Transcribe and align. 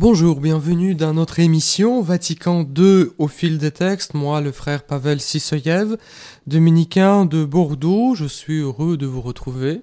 Bonjour, 0.00 0.40
bienvenue 0.40 0.94
dans 0.94 1.12
notre 1.12 1.40
émission 1.40 2.00
Vatican 2.00 2.66
II 2.74 3.08
au 3.18 3.28
fil 3.28 3.58
des 3.58 3.70
textes. 3.70 4.14
Moi, 4.14 4.40
le 4.40 4.50
frère 4.50 4.84
Pavel 4.84 5.20
Sissoyev, 5.20 5.98
dominicain 6.46 7.26
de 7.26 7.44
Bordeaux, 7.44 8.14
je 8.14 8.24
suis 8.24 8.60
heureux 8.60 8.96
de 8.96 9.04
vous 9.04 9.20
retrouver 9.20 9.82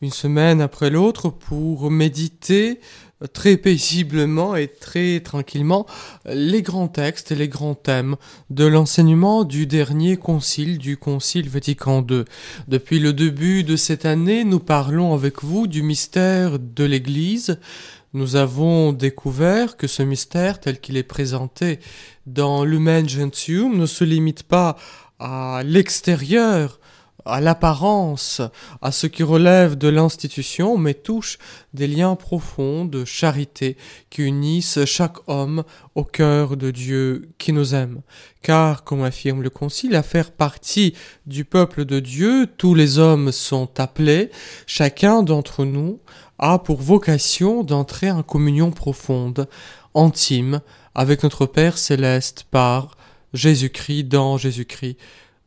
une 0.00 0.12
semaine 0.12 0.62
après 0.62 0.88
l'autre 0.88 1.28
pour 1.28 1.90
méditer 1.90 2.80
très 3.34 3.58
paisiblement 3.58 4.56
et 4.56 4.66
très 4.66 5.20
tranquillement 5.20 5.84
les 6.24 6.62
grands 6.62 6.88
textes 6.88 7.32
et 7.32 7.34
les 7.34 7.48
grands 7.48 7.74
thèmes 7.74 8.16
de 8.48 8.64
l'enseignement 8.64 9.44
du 9.44 9.66
dernier 9.66 10.16
concile 10.16 10.78
du 10.78 10.96
Concile 10.96 11.50
Vatican 11.50 12.02
II. 12.08 12.24
Depuis 12.68 12.98
le 12.98 13.12
début 13.12 13.62
de 13.62 13.76
cette 13.76 14.06
année, 14.06 14.44
nous 14.44 14.58
parlons 14.58 15.12
avec 15.12 15.44
vous 15.44 15.66
du 15.66 15.82
mystère 15.82 16.58
de 16.58 16.84
l'Église, 16.84 17.58
nous 18.12 18.36
avons 18.36 18.92
découvert 18.92 19.76
que 19.76 19.86
ce 19.86 20.02
mystère 20.02 20.58
tel 20.58 20.80
qu'il 20.80 20.96
est 20.96 21.04
présenté 21.04 21.78
dans 22.26 22.64
l'Human 22.64 23.08
Gentium 23.08 23.76
ne 23.78 23.86
se 23.86 24.02
limite 24.02 24.42
pas 24.42 24.76
à 25.20 25.62
l'extérieur, 25.64 26.80
à 27.24 27.40
l'apparence, 27.40 28.40
à 28.82 28.90
ce 28.90 29.06
qui 29.06 29.22
relève 29.22 29.76
de 29.76 29.88
l'institution, 29.88 30.76
mais 30.76 30.94
touche 30.94 31.38
des 31.74 31.86
liens 31.86 32.16
profonds 32.16 32.84
de 32.84 33.04
charité 33.04 33.76
qui 34.08 34.22
unissent 34.22 34.84
chaque 34.86 35.28
homme 35.28 35.62
au 35.94 36.02
cœur 36.02 36.56
de 36.56 36.70
Dieu 36.70 37.28
qui 37.38 37.52
nous 37.52 37.74
aime. 37.74 38.00
Car, 38.42 38.84
comme 38.84 39.04
affirme 39.04 39.42
le 39.42 39.50
Concile, 39.50 39.94
à 39.94 40.02
faire 40.02 40.32
partie 40.32 40.94
du 41.26 41.44
peuple 41.44 41.84
de 41.84 42.00
Dieu, 42.00 42.48
tous 42.56 42.74
les 42.74 42.98
hommes 42.98 43.30
sont 43.32 43.78
appelés, 43.78 44.30
chacun 44.66 45.22
d'entre 45.22 45.64
nous 45.64 46.00
a 46.40 46.58
pour 46.58 46.80
vocation 46.80 47.62
d'entrer 47.62 48.10
en 48.10 48.22
communion 48.22 48.72
profonde, 48.72 49.48
intime, 49.94 50.60
avec 50.94 51.22
notre 51.22 51.46
Père 51.46 51.78
céleste 51.78 52.46
par 52.50 52.96
Jésus-Christ 53.34 54.04
dans 54.04 54.38
Jésus-Christ, 54.38 54.96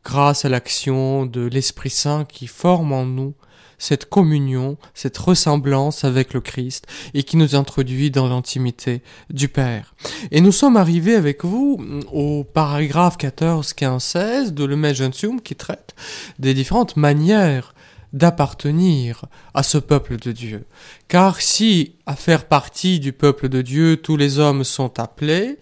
grâce 0.04 0.44
à 0.44 0.48
l'action 0.48 1.26
de 1.26 1.42
l'Esprit 1.42 1.90
Saint 1.90 2.24
qui 2.24 2.46
forme 2.46 2.92
en 2.92 3.04
nous 3.04 3.34
cette 3.76 4.08
communion, 4.08 4.78
cette 4.94 5.18
ressemblance 5.18 6.04
avec 6.04 6.32
le 6.32 6.40
Christ 6.40 6.86
et 7.12 7.24
qui 7.24 7.36
nous 7.36 7.54
introduit 7.54 8.10
dans 8.10 8.28
l'intimité 8.28 9.02
du 9.30 9.48
Père. 9.48 9.94
Et 10.30 10.40
nous 10.40 10.52
sommes 10.52 10.76
arrivés 10.76 11.16
avec 11.16 11.44
vous 11.44 11.84
au 12.12 12.44
paragraphe 12.44 13.16
14, 13.16 13.72
15, 13.72 14.02
16 14.02 14.54
de 14.54 14.64
Le 14.64 14.94
Gentium 14.94 15.40
qui 15.40 15.56
traite 15.56 15.94
des 16.38 16.54
différentes 16.54 16.96
manières 16.96 17.73
d'appartenir 18.14 19.26
à 19.52 19.62
ce 19.62 19.76
peuple 19.76 20.16
de 20.16 20.32
Dieu. 20.32 20.64
Car 21.08 21.40
si 21.40 21.96
à 22.06 22.16
faire 22.16 22.46
partie 22.46 23.00
du 23.00 23.12
peuple 23.12 23.50
de 23.50 23.60
Dieu 23.60 23.98
tous 23.98 24.16
les 24.16 24.38
hommes 24.38 24.64
sont 24.64 24.98
appelés, 24.98 25.58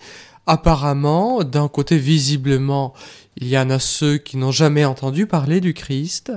apparemment, 0.46 1.42
d'un 1.42 1.68
côté 1.68 1.96
visiblement, 1.96 2.92
il 3.36 3.48
y 3.48 3.58
en 3.58 3.70
a 3.70 3.78
ceux 3.78 4.18
qui 4.18 4.36
n'ont 4.36 4.52
jamais 4.52 4.84
entendu 4.84 5.26
parler 5.26 5.60
du 5.60 5.72
Christ, 5.72 6.30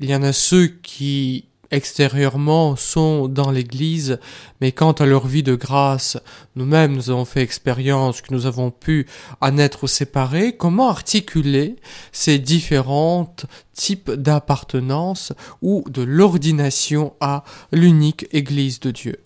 il 0.00 0.08
y 0.08 0.14
en 0.14 0.22
a 0.22 0.32
ceux 0.32 0.68
qui 0.68 1.47
extérieurement 1.70 2.76
sont 2.76 3.28
dans 3.28 3.50
l'Église, 3.50 4.18
mais 4.60 4.72
quant 4.72 4.92
à 4.92 5.06
leur 5.06 5.26
vie 5.26 5.42
de 5.42 5.54
grâce, 5.54 6.18
nous-mêmes 6.56 6.94
nous 6.94 7.10
avons 7.10 7.24
fait 7.24 7.42
expérience 7.42 8.22
que 8.22 8.32
nous 8.32 8.46
avons 8.46 8.70
pu 8.70 9.06
en 9.40 9.58
être 9.58 9.86
séparés, 9.86 10.56
comment 10.56 10.88
articuler 10.88 11.76
ces 12.12 12.38
différents 12.38 13.34
types 13.74 14.10
d'appartenance 14.10 15.32
ou 15.62 15.84
de 15.88 16.02
l'ordination 16.02 17.12
à 17.20 17.44
l'unique 17.72 18.26
Église 18.32 18.80
de 18.80 18.90
Dieu? 18.90 19.16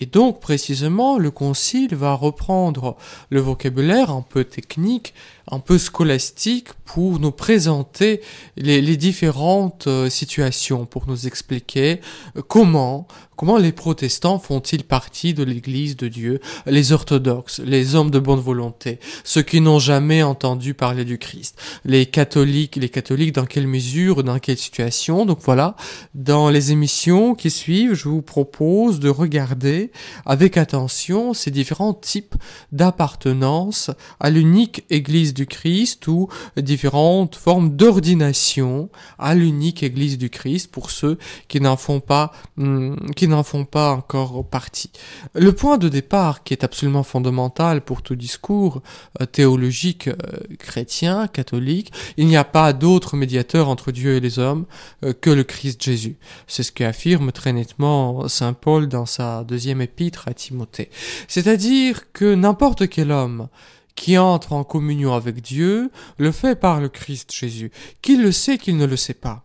Et 0.00 0.06
donc 0.06 0.40
précisément, 0.40 1.18
le 1.18 1.30
Concile 1.30 1.94
va 1.94 2.14
reprendre 2.14 2.96
le 3.30 3.40
vocabulaire 3.40 4.10
un 4.10 4.22
peu 4.22 4.42
technique, 4.42 5.14
un 5.48 5.60
peu 5.60 5.78
scolastique, 5.78 6.72
pour 6.84 7.20
nous 7.20 7.30
présenter 7.30 8.20
les, 8.56 8.96
différentes 8.96 9.86
euh, 9.86 10.10
situations, 10.10 10.86
pour 10.86 11.06
nous 11.06 11.26
expliquer 11.26 12.00
euh, 12.36 12.42
comment 12.46 13.06
Comment 13.42 13.58
les 13.58 13.72
protestants 13.72 14.38
font-ils 14.38 14.84
partie 14.84 15.34
de 15.34 15.42
l'Église 15.42 15.96
de 15.96 16.06
Dieu, 16.06 16.40
les 16.64 16.92
orthodoxes, 16.92 17.58
les 17.58 17.96
hommes 17.96 18.12
de 18.12 18.20
bonne 18.20 18.38
volonté, 18.38 19.00
ceux 19.24 19.42
qui 19.42 19.60
n'ont 19.60 19.80
jamais 19.80 20.22
entendu 20.22 20.74
parler 20.74 21.04
du 21.04 21.18
Christ, 21.18 21.60
les 21.84 22.06
catholiques, 22.06 22.76
les 22.76 22.88
catholiques 22.88 23.34
dans 23.34 23.44
quelle 23.44 23.66
mesure, 23.66 24.22
dans 24.22 24.38
quelle 24.38 24.58
situation? 24.58 25.26
Donc 25.26 25.40
voilà, 25.42 25.74
dans 26.14 26.50
les 26.50 26.70
émissions 26.70 27.34
qui 27.34 27.50
suivent, 27.50 27.94
je 27.94 28.08
vous 28.08 28.22
propose 28.22 29.00
de 29.00 29.08
regarder 29.08 29.90
avec 30.24 30.56
attention 30.56 31.34
ces 31.34 31.50
différents 31.50 31.94
types 31.94 32.36
d'appartenance 32.70 33.90
à 34.20 34.30
l'unique 34.30 34.84
Église 34.88 35.34
du 35.34 35.46
Christ 35.46 36.06
ou 36.06 36.28
différentes 36.56 37.34
formes 37.34 37.74
d'ordination 37.74 38.88
à 39.18 39.34
l'unique 39.34 39.82
Église 39.82 40.16
du 40.16 40.30
Christ 40.30 40.70
pour 40.70 40.92
ceux 40.92 41.18
qui 41.48 41.60
n'en 41.60 41.76
font 41.76 41.98
pas, 41.98 42.30
hum, 42.56 42.96
qui 43.16 43.31
n'en 43.32 43.42
font 43.42 43.64
pas 43.64 43.92
encore 43.92 44.44
partie. 44.46 44.90
Le 45.34 45.52
point 45.52 45.78
de 45.78 45.88
départ 45.88 46.42
qui 46.44 46.54
est 46.54 46.64
absolument 46.64 47.02
fondamental 47.02 47.82
pour 47.82 48.02
tout 48.02 48.14
discours 48.14 48.82
euh, 49.20 49.26
théologique 49.26 50.08
euh, 50.08 50.14
chrétien, 50.58 51.26
catholique, 51.26 51.92
il 52.16 52.26
n'y 52.26 52.36
a 52.36 52.44
pas 52.44 52.72
d'autre 52.72 53.16
médiateur 53.16 53.68
entre 53.68 53.90
Dieu 53.90 54.16
et 54.16 54.20
les 54.20 54.38
hommes 54.38 54.66
euh, 55.04 55.12
que 55.12 55.30
le 55.30 55.44
Christ 55.44 55.82
Jésus. 55.82 56.16
C'est 56.46 56.62
ce 56.62 56.72
qu'affirme 56.72 57.32
très 57.32 57.52
nettement 57.52 58.28
Saint 58.28 58.52
Paul 58.52 58.88
dans 58.88 59.06
sa 59.06 59.44
deuxième 59.44 59.80
épître 59.80 60.28
à 60.28 60.34
Timothée. 60.34 60.90
C'est-à-dire 61.28 62.12
que 62.12 62.34
n'importe 62.34 62.88
quel 62.88 63.10
homme 63.10 63.48
qui 63.94 64.16
entre 64.18 64.52
en 64.52 64.64
communion 64.64 65.14
avec 65.14 65.42
Dieu 65.42 65.90
le 66.18 66.32
fait 66.32 66.58
par 66.58 66.80
le 66.80 66.88
Christ 66.88 67.32
Jésus, 67.32 67.70
qu'il 68.00 68.22
le 68.22 68.32
sait, 68.32 68.58
qu'il 68.58 68.76
ne 68.76 68.86
le 68.86 68.96
sait 68.96 69.14
pas? 69.14 69.44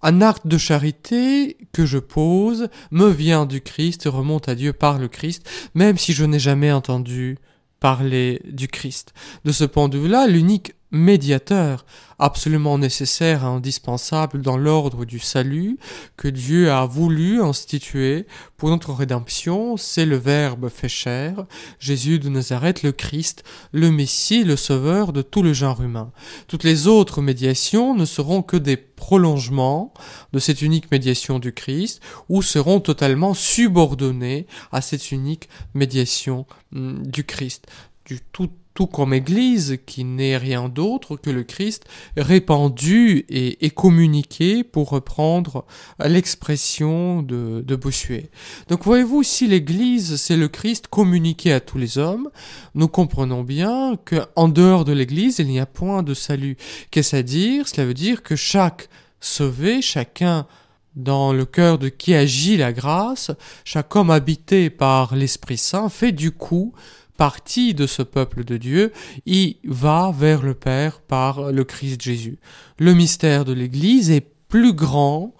Un 0.00 0.20
acte 0.20 0.46
de 0.46 0.58
charité 0.58 1.56
que 1.72 1.84
je 1.84 1.98
pose 1.98 2.68
me 2.90 3.08
vient 3.08 3.46
du 3.46 3.60
Christ 3.60 4.04
remonte 4.06 4.48
à 4.48 4.54
Dieu 4.54 4.72
par 4.72 4.98
le 4.98 5.08
Christ, 5.08 5.48
même 5.74 5.98
si 5.98 6.12
je 6.12 6.24
n'ai 6.24 6.38
jamais 6.38 6.70
entendu 6.70 7.38
parler 7.80 8.40
du 8.44 8.68
Christ. 8.68 9.12
De 9.44 9.52
ce 9.52 9.64
point 9.64 9.88
de 9.88 9.98
vue-là, 9.98 10.26
l'unique 10.26 10.74
médiateur 10.90 11.84
absolument 12.18 12.78
nécessaire 12.78 13.42
et 13.42 13.46
indispensable 13.46 14.42
dans 14.42 14.56
l'ordre 14.56 15.04
du 15.04 15.18
salut 15.18 15.78
que 16.16 16.28
Dieu 16.28 16.70
a 16.70 16.84
voulu 16.86 17.40
instituer 17.40 18.26
pour 18.56 18.70
notre 18.70 18.92
rédemption, 18.92 19.76
c'est 19.76 20.04
le 20.04 20.16
Verbe 20.16 20.68
fait 20.68 20.88
chair, 20.88 21.46
Jésus 21.78 22.18
de 22.18 22.28
Nazareth, 22.28 22.82
le 22.82 22.92
Christ, 22.92 23.44
le 23.72 23.90
Messie, 23.90 24.42
le 24.42 24.56
Sauveur 24.56 25.12
de 25.12 25.22
tout 25.22 25.42
le 25.42 25.52
genre 25.52 25.80
humain. 25.80 26.10
Toutes 26.48 26.64
les 26.64 26.88
autres 26.88 27.22
médiations 27.22 27.94
ne 27.94 28.04
seront 28.04 28.42
que 28.42 28.56
des 28.56 28.76
prolongements 28.76 29.94
de 30.32 30.40
cette 30.40 30.62
unique 30.62 30.90
médiation 30.90 31.38
du 31.38 31.52
Christ 31.52 32.02
ou 32.28 32.42
seront 32.42 32.80
totalement 32.80 33.34
subordonnées 33.34 34.46
à 34.72 34.80
cette 34.80 35.12
unique 35.12 35.48
médiation 35.74 36.46
hum, 36.74 37.06
du 37.06 37.24
Christ. 37.24 37.66
Du 38.04 38.20
tout 38.32 38.50
tout 38.78 38.86
comme 38.86 39.12
Église, 39.12 39.78
qui 39.86 40.04
n'est 40.04 40.36
rien 40.36 40.68
d'autre 40.68 41.16
que 41.16 41.30
le 41.30 41.42
Christ 41.42 41.84
répandu 42.16 43.26
et, 43.28 43.70
communiqué, 43.70 44.62
pour 44.62 44.90
reprendre 44.90 45.64
l'expression 45.98 47.20
de, 47.22 47.64
de 47.66 47.74
Bossuet. 47.74 48.30
Donc 48.68 48.84
voyez-vous, 48.84 49.24
si 49.24 49.48
l'Église, 49.48 50.14
c'est 50.14 50.36
le 50.36 50.46
Christ 50.46 50.86
communiqué 50.86 51.52
à 51.52 51.58
tous 51.58 51.76
les 51.76 51.98
hommes, 51.98 52.30
nous 52.76 52.86
comprenons 52.86 53.42
bien 53.42 53.98
qu'en 54.04 54.46
dehors 54.46 54.84
de 54.84 54.92
l'Église, 54.92 55.40
il 55.40 55.48
n'y 55.48 55.58
a 55.58 55.66
point 55.66 56.04
de 56.04 56.14
salut. 56.14 56.56
Qu'est-ce 56.92 57.16
à 57.16 57.24
dire? 57.24 57.66
Cela 57.66 57.84
veut 57.84 57.94
dire 57.94 58.22
que 58.22 58.36
chaque 58.36 58.88
sauvé, 59.18 59.82
chacun 59.82 60.46
dans 60.94 61.32
le 61.32 61.46
cœur 61.46 61.78
de 61.78 61.88
qui 61.88 62.14
agit 62.14 62.56
la 62.56 62.72
grâce, 62.72 63.32
chaque 63.64 63.96
homme 63.96 64.10
habité 64.10 64.70
par 64.70 65.16
l'Esprit 65.16 65.58
Saint 65.58 65.88
fait 65.88 66.12
du 66.12 66.30
coup 66.30 66.74
partie 67.18 67.74
de 67.74 67.86
ce 67.86 68.00
peuple 68.00 68.44
de 68.44 68.56
Dieu, 68.56 68.92
il 69.26 69.56
va 69.64 70.14
vers 70.16 70.42
le 70.42 70.54
Père 70.54 71.00
par 71.00 71.52
le 71.52 71.64
Christ 71.64 72.00
Jésus. 72.00 72.38
Le 72.78 72.94
mystère 72.94 73.44
de 73.44 73.52
l'Église 73.52 74.10
est 74.10 74.26
plus 74.48 74.72
grand 74.72 75.34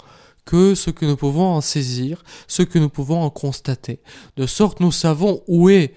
que 0.44 0.75
ce 0.75 0.90
que 0.90 1.06
nous 1.06 1.16
pouvons 1.16 1.46
en 1.46 1.60
saisir, 1.60 2.25
ce 2.48 2.62
que 2.62 2.78
nous 2.78 2.88
pouvons 2.88 3.22
en 3.22 3.30
constater. 3.30 4.00
De 4.36 4.46
sorte 4.46 4.80
nous 4.80 4.92
savons 4.92 5.42
où 5.46 5.70
est 5.70 5.94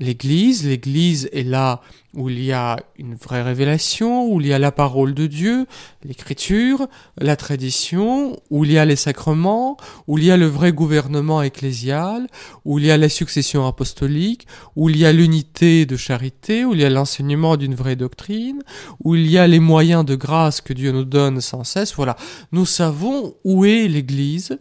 l'Église. 0.00 0.66
L'Église 0.66 1.28
est 1.32 1.42
là 1.42 1.80
où 2.14 2.28
il 2.28 2.42
y 2.42 2.52
a 2.52 2.78
une 2.96 3.14
vraie 3.14 3.42
révélation, 3.42 4.32
où 4.32 4.40
il 4.40 4.46
y 4.46 4.52
a 4.52 4.58
la 4.58 4.70
parole 4.70 5.14
de 5.14 5.26
Dieu, 5.26 5.66
l'écriture, 6.04 6.86
la 7.18 7.36
tradition, 7.36 8.40
où 8.50 8.64
il 8.64 8.72
y 8.72 8.78
a 8.78 8.84
les 8.84 8.96
sacrements, 8.96 9.76
où 10.06 10.18
il 10.18 10.24
y 10.24 10.30
a 10.30 10.36
le 10.36 10.46
vrai 10.46 10.72
gouvernement 10.72 11.42
ecclésial, 11.42 12.28
où 12.64 12.78
il 12.78 12.86
y 12.86 12.90
a 12.90 12.96
la 12.96 13.08
succession 13.08 13.66
apostolique, 13.66 14.46
où 14.76 14.90
il 14.90 14.96
y 14.96 15.06
a 15.06 15.12
l'unité 15.12 15.86
de 15.86 15.96
charité, 15.96 16.64
où 16.64 16.74
il 16.74 16.80
y 16.80 16.84
a 16.84 16.90
l'enseignement 16.90 17.56
d'une 17.56 17.74
vraie 17.74 17.96
doctrine, 17.96 18.62
où 19.02 19.16
il 19.16 19.28
y 19.28 19.38
a 19.38 19.46
les 19.46 19.60
moyens 19.60 20.04
de 20.04 20.14
grâce 20.14 20.60
que 20.60 20.72
Dieu 20.72 20.92
nous 20.92 21.04
donne 21.04 21.40
sans 21.40 21.64
cesse. 21.64 21.94
Voilà, 21.94 22.16
nous 22.52 22.66
savons 22.66 23.34
où 23.44 23.64
est 23.64 23.88
l'Église, 23.88 24.58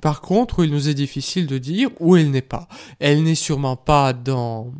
par 0.00 0.20
contre, 0.20 0.64
il 0.64 0.70
nous 0.70 0.88
est 0.88 0.94
difficile 0.94 1.46
de 1.46 1.58
dire 1.58 1.90
où 2.00 2.16
elle 2.16 2.30
n'est 2.30 2.42
pas. 2.42 2.68
Elle 2.98 3.22
n'est 3.22 3.34
sûrement 3.34 3.76
pas 3.76 4.12
dans, 4.12 4.72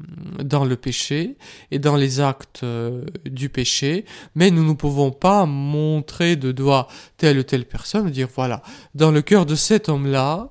dans 0.43 0.65
le 0.65 0.77
péché 0.77 1.37
et 1.71 1.79
dans 1.79 1.97
les 1.97 2.21
actes 2.21 2.63
euh, 2.63 3.05
du 3.27 3.49
péché, 3.49 4.05
mais 4.35 4.51
nous 4.51 4.65
ne 4.65 4.73
pouvons 4.73 5.11
pas 5.11 5.47
montrer 5.47 6.37
de 6.37 6.53
doigt 6.53 6.89
telle 7.17 7.39
ou 7.39 7.43
telle 7.43 7.67
personne, 7.67 8.11
dire 8.11 8.29
voilà, 8.35 8.63
dans 8.95 9.11
le 9.11 9.23
cœur 9.23 9.47
de 9.47 9.55
cet 9.55 9.89
homme-là, 9.89 10.51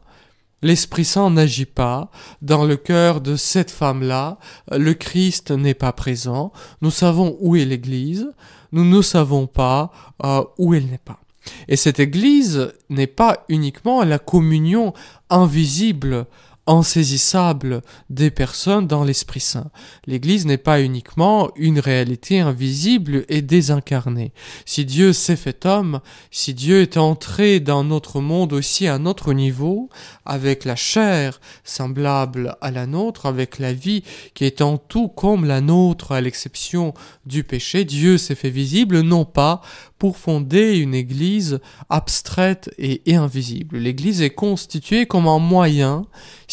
L'Esprit 0.61 1.05
Saint 1.05 1.29
n'agit 1.29 1.65
pas. 1.65 2.11
Dans 2.41 2.65
le 2.65 2.75
cœur 2.75 3.21
de 3.21 3.37
cette 3.37 3.71
femme-là, 3.71 4.39
le 4.69 4.93
Christ 4.93 5.51
n'est 5.51 5.73
pas 5.73 5.93
présent. 5.93 6.51
Nous 6.81 6.91
savons 6.91 7.37
où 7.39 7.55
est 7.55 7.63
l'Église. 7.63 8.29
Nous 8.73 8.83
ne 8.83 9.01
savons 9.01 9.47
pas 9.47 9.91
euh, 10.25 10.43
où 10.57 10.73
elle 10.73 10.87
n'est 10.87 10.97
pas. 10.97 11.21
Et 11.67 11.75
cette 11.75 11.99
Église 11.99 12.73
n'est 12.89 13.07
pas 13.07 13.45
uniquement 13.49 14.03
la 14.03 14.19
communion 14.19 14.93
invisible 15.29 16.25
insaisissable 16.69 17.81
des 18.09 18.29
personnes 18.29 18.87
dans 18.87 19.03
l'Esprit 19.03 19.39
Saint. 19.39 19.71
L'Église 20.05 20.45
n'est 20.45 20.57
pas 20.57 20.81
uniquement 20.81 21.49
une 21.55 21.79
réalité 21.79 22.39
invisible 22.39 23.25
et 23.27 23.41
désincarnée. 23.41 24.33
Si 24.65 24.85
Dieu 24.85 25.11
s'est 25.11 25.35
fait 25.35 25.65
homme, 25.65 25.99
si 26.29 26.53
Dieu 26.53 26.81
est 26.81 26.97
entré 26.97 27.59
dans 27.59 27.83
notre 27.83 28.21
monde 28.21 28.53
aussi 28.53 28.87
à 28.87 28.99
notre 28.99 29.33
niveau, 29.33 29.89
avec 30.25 30.63
la 30.63 30.75
chair 30.75 31.41
semblable 31.63 32.55
à 32.61 32.69
la 32.69 32.85
nôtre, 32.85 33.25
avec 33.25 33.57
la 33.57 33.73
vie 33.73 34.03
qui 34.35 34.45
est 34.45 34.61
en 34.61 34.77
tout 34.77 35.07
comme 35.07 35.45
la 35.45 35.61
nôtre 35.61 36.11
à 36.11 36.21
l'exception 36.21 36.93
du 37.25 37.43
péché, 37.43 37.83
Dieu 37.83 38.17
s'est 38.19 38.35
fait 38.35 38.51
visible 38.51 39.01
non 39.01 39.25
pas 39.25 39.61
pour 39.97 40.17
fonder 40.17 40.77
une 40.77 40.95
Église 40.95 41.59
abstraite 41.89 42.69
et 42.77 43.15
invisible. 43.15 43.77
L'Église 43.77 44.21
est 44.21 44.29
constituée 44.29 45.05
comme 45.05 45.27
un 45.27 45.39
moyen, 45.39 46.05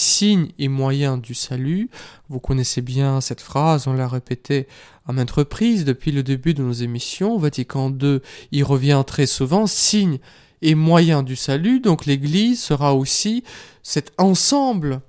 signe 0.07 0.49
et 0.59 0.69
moyen 0.69 1.19
du 1.19 1.35
salut. 1.35 1.91
Vous 2.29 2.41
connaissez 2.41 2.81
bien 2.81 3.21
cette 3.21 3.41
phrase, 3.41 3.87
on 3.87 3.93
l'a 3.93 4.09
répétée 4.09 4.69
à 5.07 5.13
maintes 5.13 5.31
reprises 5.31 5.85
depuis 5.85 6.13
le 6.13 6.23
début 6.23 6.55
de 6.55 6.63
nos 6.63 6.73
émissions. 6.73 7.37
Vatican 7.37 7.91
II 7.91 8.21
y 8.53 8.63
revient 8.63 9.03
très 9.07 9.27
souvent, 9.27 9.67
signe 9.67 10.19
et 10.63 10.75
moyen 10.75 11.23
du 11.23 11.37
salut. 11.37 11.81
Donc 11.81 12.07
l'Église 12.07 12.63
sera 12.63 12.95
aussi 12.95 13.45
cet 13.83 14.13
ensemble 14.19 15.01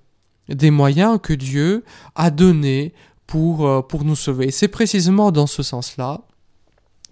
des 0.49 0.71
moyens 0.71 1.19
que 1.21 1.33
Dieu 1.33 1.83
a 2.15 2.29
donnés 2.31 2.93
pour, 3.25 3.67
euh, 3.67 3.81
nous 4.03 4.15
sauver. 4.15 4.51
C'est 4.51 4.67
précisément 4.67 5.31
dans 5.31 5.47
ce 5.47 5.63
sens-là 5.63 6.21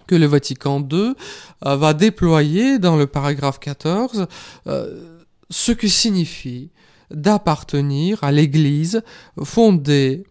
que 0.08 0.16
le 0.16 0.26
Vatican 0.26 0.80
II 0.92 1.14
euh, 1.66 1.76
va 1.76 1.94
déployer 1.94 2.80
dans 2.80 2.96
le 2.96 3.08
paragraphe 3.08 3.60
14 3.60 4.28
euh, 4.68 5.22
ce 5.50 5.72
que 5.72 5.88
signifie 5.88 6.72
d'appartenir 7.12 8.24
à 8.24 8.31
l'Église 8.31 9.02
fondée 9.44 10.24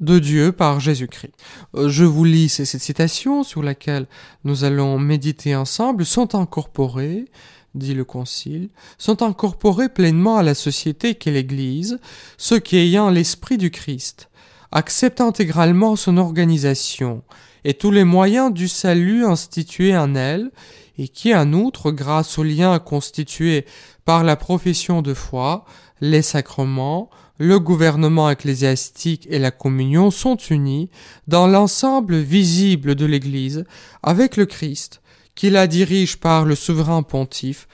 de 0.00 0.18
Dieu 0.18 0.52
par 0.52 0.80
Jésus-Christ. 0.80 1.32
Euh, 1.74 1.88
je 1.88 2.04
vous 2.04 2.24
lis 2.24 2.48
cette 2.48 2.80
citation 2.80 3.42
sur 3.42 3.62
laquelle 3.62 4.06
nous 4.44 4.64
allons 4.64 4.98
méditer 4.98 5.56
ensemble, 5.56 6.04
sont 6.04 6.34
incorporés, 6.34 7.26
dit 7.74 7.94
le 7.94 8.04
Concile, 8.04 8.68
sont 8.98 9.22
incorporés 9.22 9.88
pleinement 9.88 10.36
à 10.36 10.42
la 10.42 10.54
société 10.54 11.14
qu'est 11.14 11.30
l'Église, 11.30 11.98
ceux 12.36 12.58
qui 12.58 12.76
ayant 12.76 13.10
l'esprit 13.10 13.58
du 13.58 13.70
Christ, 13.70 14.28
acceptent 14.72 15.20
intégralement 15.20 15.96
son 15.96 16.18
organisation, 16.18 17.22
et 17.64 17.74
tous 17.74 17.90
les 17.90 18.04
moyens 18.04 18.52
du 18.52 18.68
salut 18.68 19.24
institués 19.24 19.96
en 19.96 20.14
elle, 20.14 20.50
et 20.98 21.08
qui, 21.08 21.34
en 21.34 21.52
outre, 21.52 21.90
grâce 21.90 22.38
aux 22.38 22.42
liens 22.42 22.78
constitués 22.78 23.66
par 24.04 24.24
la 24.24 24.36
profession 24.36 25.02
de 25.02 25.14
foi, 25.14 25.64
les 26.00 26.22
sacrements, 26.22 27.10
le 27.38 27.58
gouvernement 27.58 28.30
ecclésiastique 28.30 29.26
et 29.30 29.38
la 29.38 29.50
communion 29.50 30.10
sont 30.10 30.36
unis 30.36 30.88
dans 31.26 31.46
l'ensemble 31.46 32.16
visible 32.16 32.94
de 32.94 33.04
l'Église 33.04 33.64
avec 34.02 34.36
le 34.36 34.46
Christ, 34.46 35.02
qui 35.34 35.50
la 35.50 35.66
dirige 35.66 36.16
par 36.16 36.44
le 36.44 36.54
souverain 36.54 37.02
pontife 37.02 37.68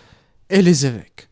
et 0.51 0.63
les 0.63 0.87
évêques. 0.87 1.29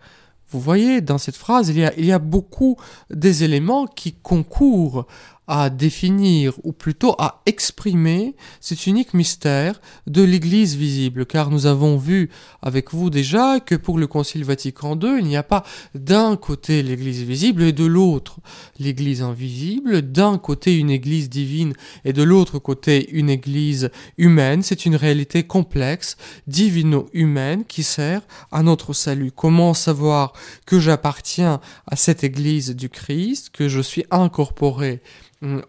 Vous 0.51 0.61
voyez, 0.61 1.01
dans 1.01 1.19
cette 1.19 1.37
phrase, 1.37 1.69
il 1.69 1.79
y 1.79 1.85
a, 1.85 1.93
il 1.97 2.05
y 2.05 2.13
a 2.13 2.19
beaucoup 2.19 2.77
des 3.11 3.45
éléments 3.45 3.87
qui 3.87 4.13
concourent 4.13 5.07
à 5.51 5.69
définir, 5.69 6.55
ou 6.63 6.71
plutôt 6.71 7.17
à 7.19 7.43
exprimer 7.45 8.37
cet 8.61 8.87
unique 8.87 9.15
mystère 9.15 9.81
de 10.07 10.23
l'Église 10.23 10.77
visible, 10.77 11.27
car 11.27 11.51
nous 11.51 11.67
avons 11.67 11.97
vu 11.97 12.31
avec 12.63 12.95
vous 12.95 13.11
déjà 13.11 13.59
que 13.59 13.75
pour 13.75 13.99
le 13.99 14.07
Concile 14.07 14.45
Vatican 14.45 14.97
II, 14.97 15.19
il 15.19 15.27
n'y 15.27 15.37
a 15.37 15.43
pas 15.43 15.65
d'un 15.97 16.37
côté 16.37 16.85
l'Église 16.85 17.25
visible 17.25 17.65
et 17.65 17.73
de 17.73 17.85
l'autre 17.85 18.39
l'Église 18.79 19.23
invisible, 19.23 20.03
d'un 20.03 20.39
côté 20.39 20.79
une 20.79 20.89
Église 20.89 21.29
divine 21.29 21.73
et 22.05 22.13
de 22.13 22.23
l'autre 22.23 22.61
côté 22.61 23.11
une 23.11 23.29
Église 23.29 23.91
humaine, 24.19 24.63
c'est 24.63 24.87
une 24.87 24.95
réalité 24.95 25.43
complexe, 25.43 26.17
divino-humaine, 26.47 27.65
qui 27.65 27.83
sert 27.83 28.23
à 28.53 28.63
notre 28.63 28.93
salut. 28.93 29.33
Comment 29.33 29.75
savoir 29.75 30.33
que 30.65 30.79
j'appartiens 30.79 31.61
à 31.89 31.97
cette 31.97 32.23
Église 32.23 32.77
du 32.77 32.89
Christ, 32.89 33.51
que 33.53 33.69
je 33.69 33.81
suis 33.81 34.05
incorporé 34.13 35.03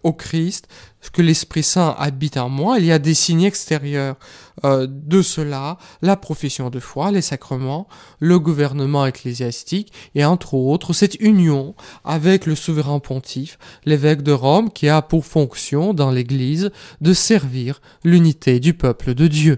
au 0.04 0.14
Christ, 0.14 0.68
que 1.14 1.22
l'Esprit 1.22 1.64
Saint 1.64 1.96
habite 1.98 2.38
en 2.38 2.50
moi, 2.50 2.78
il 2.80 2.86
y 2.86 2.92
a 2.92 3.00
des 3.00 3.14
signes 3.14 3.44
extérieurs 3.44 4.18
euh, 4.64 4.86
de 4.90 5.22
cela, 5.22 5.78
la 6.02 6.16
profession 6.16 6.70
de 6.70 6.80
foi, 6.80 7.12
les 7.12 7.22
sacrements, 7.22 7.88
le 8.20 8.38
gouvernement 8.38 9.06
ecclésiastique 9.06 9.92
et 10.14 10.26
entre 10.26 10.54
autres 10.54 10.94
cette 10.94 11.16
union 11.20 11.74
avec 12.04 12.46
le 12.46 12.56
souverain 12.56 13.00
pontife, 13.00 13.58
l'évêque 13.86 14.22
de 14.22 14.34
Rome 14.34 14.72
qui 14.72 14.90
a 14.90 15.02
pour 15.02 15.26
fonction 15.26 15.94
dans 15.94 16.12
l'Église 16.12 16.72
de 17.00 17.14
servir 17.14 17.82
l'unité 18.04 18.60
du 18.60 18.74
peuple 18.74 19.14
de 19.14 19.28
Dieu. 19.28 19.58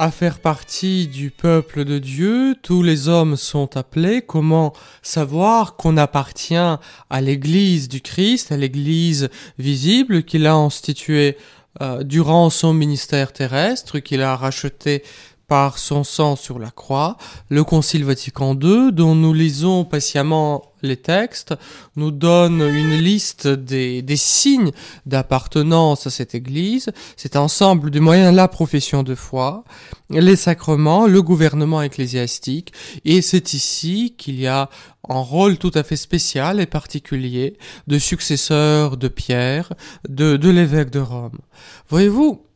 À 0.00 0.10
faire 0.10 0.38
partie 0.38 1.08
du 1.08 1.30
peuple 1.30 1.84
de 1.84 1.98
Dieu, 1.98 2.56
tous 2.62 2.82
les 2.82 3.08
hommes 3.08 3.36
sont 3.36 3.76
appelés. 3.76 4.22
Comment 4.22 4.72
savoir 5.02 5.76
qu'on 5.76 5.98
appartient 5.98 6.54
à 6.54 7.20
l'Église 7.20 7.86
du 7.86 8.00
Christ, 8.00 8.50
à 8.50 8.56
l'Église 8.56 9.28
visible 9.58 10.22
qu'il 10.22 10.46
a 10.46 10.54
instituée 10.54 11.36
euh, 11.82 12.02
durant 12.02 12.48
son 12.48 12.72
ministère 12.72 13.34
terrestre, 13.34 13.98
qu'il 13.98 14.22
a 14.22 14.36
racheté 14.36 15.02
par 15.50 15.78
son 15.78 16.04
sang 16.04 16.36
sur 16.36 16.60
la 16.60 16.70
croix, 16.70 17.16
le 17.48 17.64
Concile 17.64 18.04
Vatican 18.04 18.54
II, 18.54 18.92
dont 18.92 19.16
nous 19.16 19.34
lisons 19.34 19.84
patiemment 19.84 20.62
les 20.80 20.96
textes, 20.96 21.56
nous 21.96 22.12
donne 22.12 22.62
une 22.62 22.94
liste 22.94 23.48
des, 23.48 24.00
des 24.00 24.16
signes 24.16 24.70
d'appartenance 25.06 26.06
à 26.06 26.10
cette 26.10 26.36
Église, 26.36 26.90
cet 27.16 27.34
ensemble 27.34 27.90
de 27.90 27.98
moyens, 27.98 28.32
la 28.32 28.46
profession 28.46 29.02
de 29.02 29.16
foi, 29.16 29.64
les 30.08 30.36
sacrements, 30.36 31.08
le 31.08 31.20
gouvernement 31.20 31.82
ecclésiastique, 31.82 32.72
et 33.04 33.20
c'est 33.20 33.52
ici 33.52 34.14
qu'il 34.16 34.38
y 34.38 34.46
a 34.46 34.70
un 35.08 35.18
rôle 35.18 35.58
tout 35.58 35.72
à 35.74 35.82
fait 35.82 35.96
spécial 35.96 36.60
et 36.60 36.66
particulier 36.66 37.58
de 37.88 37.98
successeur 37.98 38.96
de 38.96 39.08
Pierre, 39.08 39.72
de, 40.08 40.36
de 40.36 40.48
l'évêque 40.48 40.90
de 40.90 41.00
Rome. 41.00 41.40
Voyez-vous, 41.88 42.46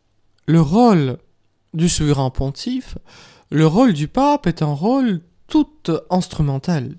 le 0.46 0.60
rôle 0.60 1.18
du 1.74 1.88
souverain 1.88 2.30
pontife, 2.30 2.96
le 3.50 3.66
rôle 3.66 3.92
du 3.92 4.08
pape 4.08 4.46
est 4.46 4.62
un 4.62 4.72
rôle 4.72 5.20
tout 5.48 5.68
instrumental. 6.10 6.96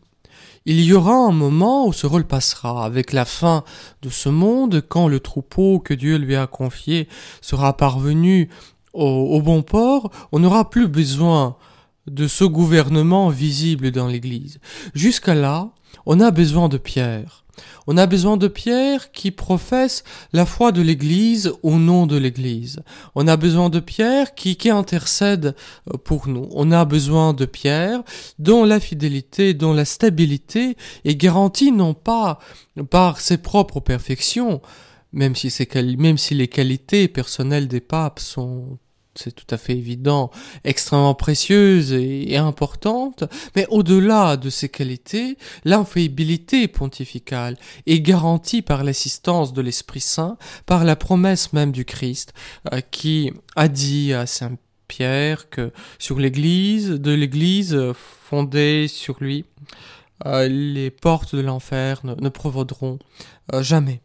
Il 0.67 0.82
y 0.82 0.94
aura 0.94 1.13
un 1.13 1.32
moment 1.32 1.86
où 1.86 1.94
ce 1.94 2.08
rôle 2.08 2.25
passera, 2.25 2.86
avec 2.86 3.13
la 3.13 3.25
fin 3.25 3.63
de 4.01 4.10
ce 4.10 4.29
monde, 4.29 4.84
quand 4.88 5.08
le 5.08 5.20
troupeau 5.20 5.79
que 5.79 5.94
Dieu 5.94 6.17
lui 6.17 6.36
a 6.36 6.48
confié 6.48 7.08
sera 7.41 7.77
parvenu 7.77 8.50
au, 8.94 9.41
bon 9.41 9.62
port, 9.62 10.10
on 10.32 10.39
n'aura 10.39 10.70
plus 10.70 10.88
besoin 10.88 11.58
de 12.08 12.27
ce 12.27 12.44
gouvernement 12.44 13.29
visible 13.29 13.91
dans 13.91 14.08
l'Église. 14.08 14.60
Jusqu'à 14.94 15.36
là, 15.36 15.70
on 16.05 16.20
a 16.20 16.32
besoin 16.32 16.70
de 16.70 16.77
Pierre. 16.77 17.45
On 17.88 17.98
a 17.98 18.06
besoin 18.06 18.38
de 18.38 18.48
Pierre 18.48 19.12
qui 19.12 19.32
professe 19.32 20.04
la 20.34 20.46
foi 20.46 20.72
de 20.72 20.82
l'Église 20.82 21.54
au 21.64 21.78
nom 21.78 22.08
de 22.08 22.18
l'Église. 22.18 22.82
On 23.16 23.28
a 23.28 23.38
besoin 23.38 23.70
de 23.70 23.80
Pierre 23.80 24.36
qui, 24.36 24.58
intercède 24.70 25.56
euh, 25.94 25.98
pour 25.98 26.28
nous. 26.28 26.48
On 26.52 26.72
a 26.72 26.86
besoin 26.86 27.34
de 27.34 27.46
Pierre 27.46 28.04
dont 28.40 28.64
la 28.64 28.80
fidélité, 28.80 29.54
dont 29.54 29.74
la 29.74 29.86
stabilité 29.86 30.76
est 31.04 31.16
garantie 31.16 31.72
non 31.72 31.94
pas 31.94 32.40
par 32.90 33.20
ses 33.20 33.38
propres 33.38 33.80
perfections, 33.80 34.62
même 35.14 35.36
si 35.36 36.34
les 36.34 36.48
qualités 36.48 37.08
personnelles 37.08 37.68
des 37.68 37.80
papes 37.80 38.20
sont 38.20 38.80
c'est 39.16 39.34
tout 39.34 39.48
à 39.54 39.58
fait 39.58 39.74
évident, 39.74 40.32
extrêmement 40.64 41.16
précieuse 41.16 41.94
et, 41.94 42.38
importante, 42.38 43.24
mais 43.56 43.66
au-delà 43.70 44.38
de 44.38 44.50
ces 44.50 44.70
qualités, 44.70 45.38
l'infaillibilité 45.64 46.68
pontificale 46.68 47.58
est 47.88 48.02
garantie 48.02 48.62
par 48.62 48.84
l'assistance 48.84 49.54
de 49.54 49.62
l'Esprit 49.62 50.02
Saint, 50.02 50.38
par 50.66 50.84
la 50.84 50.96
promesse 50.96 51.54
même 51.54 51.72
du 51.72 51.86
Christ, 51.86 52.34
euh, 52.74 52.82
qui 52.92 53.32
a 53.56 53.68
dit 53.68 54.14
à 54.14 54.26
Saint 54.26 54.58
Pierre 54.88 55.50
que 55.50 55.72
sur 55.98 56.20
l'Église, 56.20 56.90
de 56.90 57.12
l'Église 57.12 57.78
fondée 57.94 58.88
sur 58.88 59.18
lui, 59.22 59.46
euh, 60.26 60.48
les 60.48 60.92
portes 60.92 61.36
de 61.36 61.42
l'enfer 61.42 62.02
ne, 62.04 62.30
provoderont 62.30 63.00
euh, 63.54 63.62
jamais. 63.62 64.02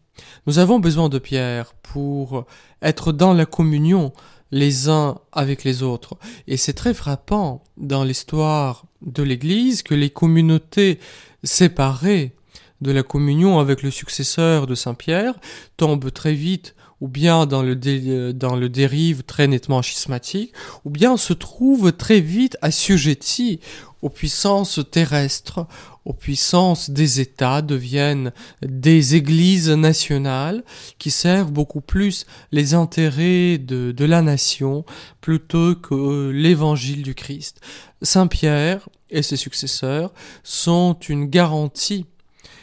Nous 0.46 0.58
avons 0.58 0.80
besoin 0.80 1.08
de 1.08 1.18
Pierre 1.18 1.72
pour 1.82 2.46
être 2.82 3.12
dans 3.12 3.32
la 3.32 3.46
communion 3.46 4.12
les 4.52 4.88
uns 4.88 5.18
avec 5.32 5.64
les 5.64 5.82
autres. 5.82 6.16
Et 6.46 6.56
c'est 6.56 6.72
très 6.72 6.94
frappant 6.94 7.62
dans 7.76 8.04
l'histoire 8.04 8.84
de 9.02 9.22
l'Église 9.22 9.82
que 9.82 9.94
les 9.94 10.10
communautés 10.10 10.98
séparées 11.44 12.32
de 12.80 12.92
la 12.92 13.02
communion 13.02 13.58
avec 13.58 13.82
le 13.82 13.90
successeur 13.90 14.66
de 14.66 14.74
Saint 14.74 14.94
Pierre 14.94 15.34
tombent 15.76 16.12
très 16.12 16.34
vite 16.34 16.74
ou 17.00 17.08
bien 17.08 17.46
dans 17.46 17.62
le, 17.62 18.32
dans 18.32 18.56
le 18.56 18.68
dérive 18.68 19.22
très 19.22 19.46
nettement 19.46 19.80
schismatique, 19.80 20.52
ou 20.84 20.90
bien 20.90 21.16
se 21.16 21.32
trouvent 21.32 21.92
très 21.92 22.20
vite 22.20 22.58
assujettis 22.60 23.60
aux 24.02 24.08
puissances 24.08 24.80
terrestres, 24.90 25.66
aux 26.04 26.12
puissances 26.12 26.90
des 26.90 27.20
États 27.20 27.62
deviennent 27.62 28.32
des 28.62 29.14
églises 29.14 29.70
nationales 29.70 30.64
qui 30.98 31.10
servent 31.10 31.52
beaucoup 31.52 31.80
plus 31.80 32.26
les 32.52 32.74
intérêts 32.74 33.58
de, 33.58 34.04
la 34.04 34.22
nation 34.22 34.84
plutôt 35.20 35.74
que 35.74 36.30
l'évangile 36.30 37.02
du 37.02 37.14
Christ. 37.14 37.60
Saint 38.02 38.26
Pierre 38.26 38.88
et 39.10 39.22
ses 39.22 39.36
successeurs 39.36 40.12
sont 40.42 40.96
une 41.08 41.26
garantie 41.26 42.06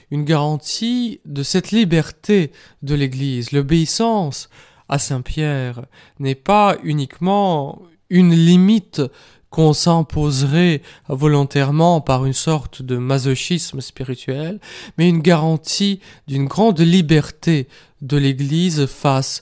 une 0.10 0.24
garantie 0.24 1.20
de 1.26 1.44
cette 1.44 1.72
liberté 1.72 2.54
de 2.82 2.96
l'Église. 2.96 3.52
L'obéissance 3.52 4.50
à 4.88 5.00
Saint 5.00 5.20
Pierre 5.20 5.86
n'est 6.20 6.34
pas 6.34 6.78
uniquement 6.84 7.82
une 8.10 8.34
limite 8.34 9.02
qu'on 9.50 9.74
s'imposerait 9.74 10.82
volontairement 11.08 12.02
par 12.02 12.26
une 12.26 12.34
sorte 12.34 12.82
de 12.82 12.98
masochisme 12.98 13.82
spirituel, 13.82 14.60
mais 14.98 15.08
une 15.08 15.22
garantie 15.22 16.00
d'une 16.28 16.46
grande 16.46 16.80
liberté 16.80 17.68
de 18.02 18.18
l'Église 18.18 18.86
face 18.86 19.42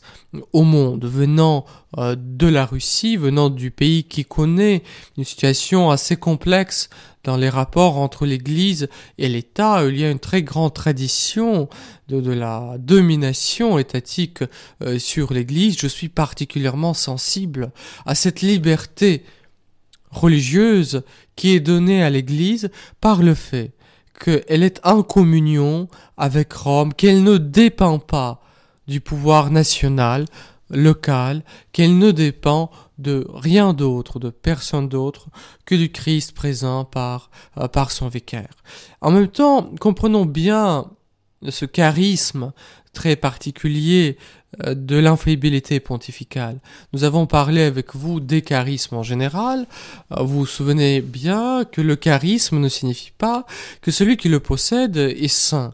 au 0.53 0.63
monde, 0.63 1.05
venant 1.05 1.65
euh, 1.97 2.15
de 2.17 2.47
la 2.47 2.65
Russie, 2.65 3.17
venant 3.17 3.49
du 3.49 3.71
pays 3.71 4.03
qui 4.05 4.23
connaît 4.23 4.83
une 5.17 5.23
situation 5.23 5.91
assez 5.91 6.15
complexe 6.15 6.89
dans 7.25 7.37
les 7.37 7.49
rapports 7.49 7.97
entre 7.97 8.25
l'Église 8.25 8.87
et 9.17 9.27
l'État, 9.27 9.83
il 9.87 9.99
y 9.99 10.05
a 10.05 10.11
une 10.11 10.19
très 10.19 10.43
grande 10.43 10.73
tradition 10.73 11.67
de, 12.07 12.31
la 12.31 12.75
domination 12.77 13.79
étatique 13.79 14.43
euh, 14.83 14.99
sur 14.99 15.33
l'Église. 15.33 15.77
Je 15.79 15.87
suis 15.87 16.09
particulièrement 16.09 16.93
sensible 16.93 17.71
à 18.05 18.13
cette 18.13 18.41
liberté 18.41 19.25
religieuse 20.15 21.03
qui 21.35 21.55
est 21.55 21.59
donnée 21.59 22.03
à 22.03 22.09
l'Église 22.09 22.69
par 23.01 23.21
le 23.21 23.33
fait 23.33 23.73
qu'elle 24.19 24.63
est 24.63 24.79
en 24.85 25.03
communion 25.03 25.87
avec 26.17 26.53
Rome, 26.53 26.93
qu'elle 26.93 27.23
ne 27.23 27.37
dépend 27.37 27.99
pas 27.99 28.41
du 28.87 29.01
pouvoir 29.01 29.51
national, 29.51 30.25
local, 30.69 31.43
qu'elle 31.73 31.97
ne 31.97 32.11
dépend 32.11 32.71
de 32.97 33.27
rien 33.33 33.73
d'autre, 33.73 34.19
de 34.19 34.29
personne 34.29 34.87
d'autre 34.87 35.27
que 35.65 35.75
du 35.75 35.91
Christ 35.91 36.31
présent 36.31 36.85
par, 36.85 37.29
euh, 37.57 37.67
par 37.67 37.91
son 37.91 38.07
vicaire. 38.07 38.55
En 39.01 39.11
même 39.11 39.27
temps, 39.27 39.69
comprenons 39.79 40.25
bien 40.25 40.85
ce 41.49 41.65
charisme 41.65 42.53
très 42.95 43.15
particulier 43.15 44.17
euh, 44.65 44.73
de 44.73 44.95
l'infaillibilité 44.95 45.79
pontificale. 45.79 46.59
Nous 46.93 47.03
avons 47.03 47.27
parlé 47.27 47.61
avec 47.61 47.95
vous 47.95 48.19
des 48.19 48.41
charismes 48.41 48.95
en 48.95 49.03
général. 49.03 49.67
Euh, 50.11 50.23
vous 50.23 50.39
vous 50.39 50.45
souvenez 50.47 51.01
bien 51.01 51.65
que 51.65 51.81
le 51.81 51.95
charisme 51.95 52.57
ne 52.57 52.69
signifie 52.69 53.11
pas 53.15 53.45
que 53.81 53.91
celui 53.91 54.17
qui 54.17 54.29
le 54.29 54.39
possède 54.39 54.97
est 54.97 55.27
saint. 55.27 55.73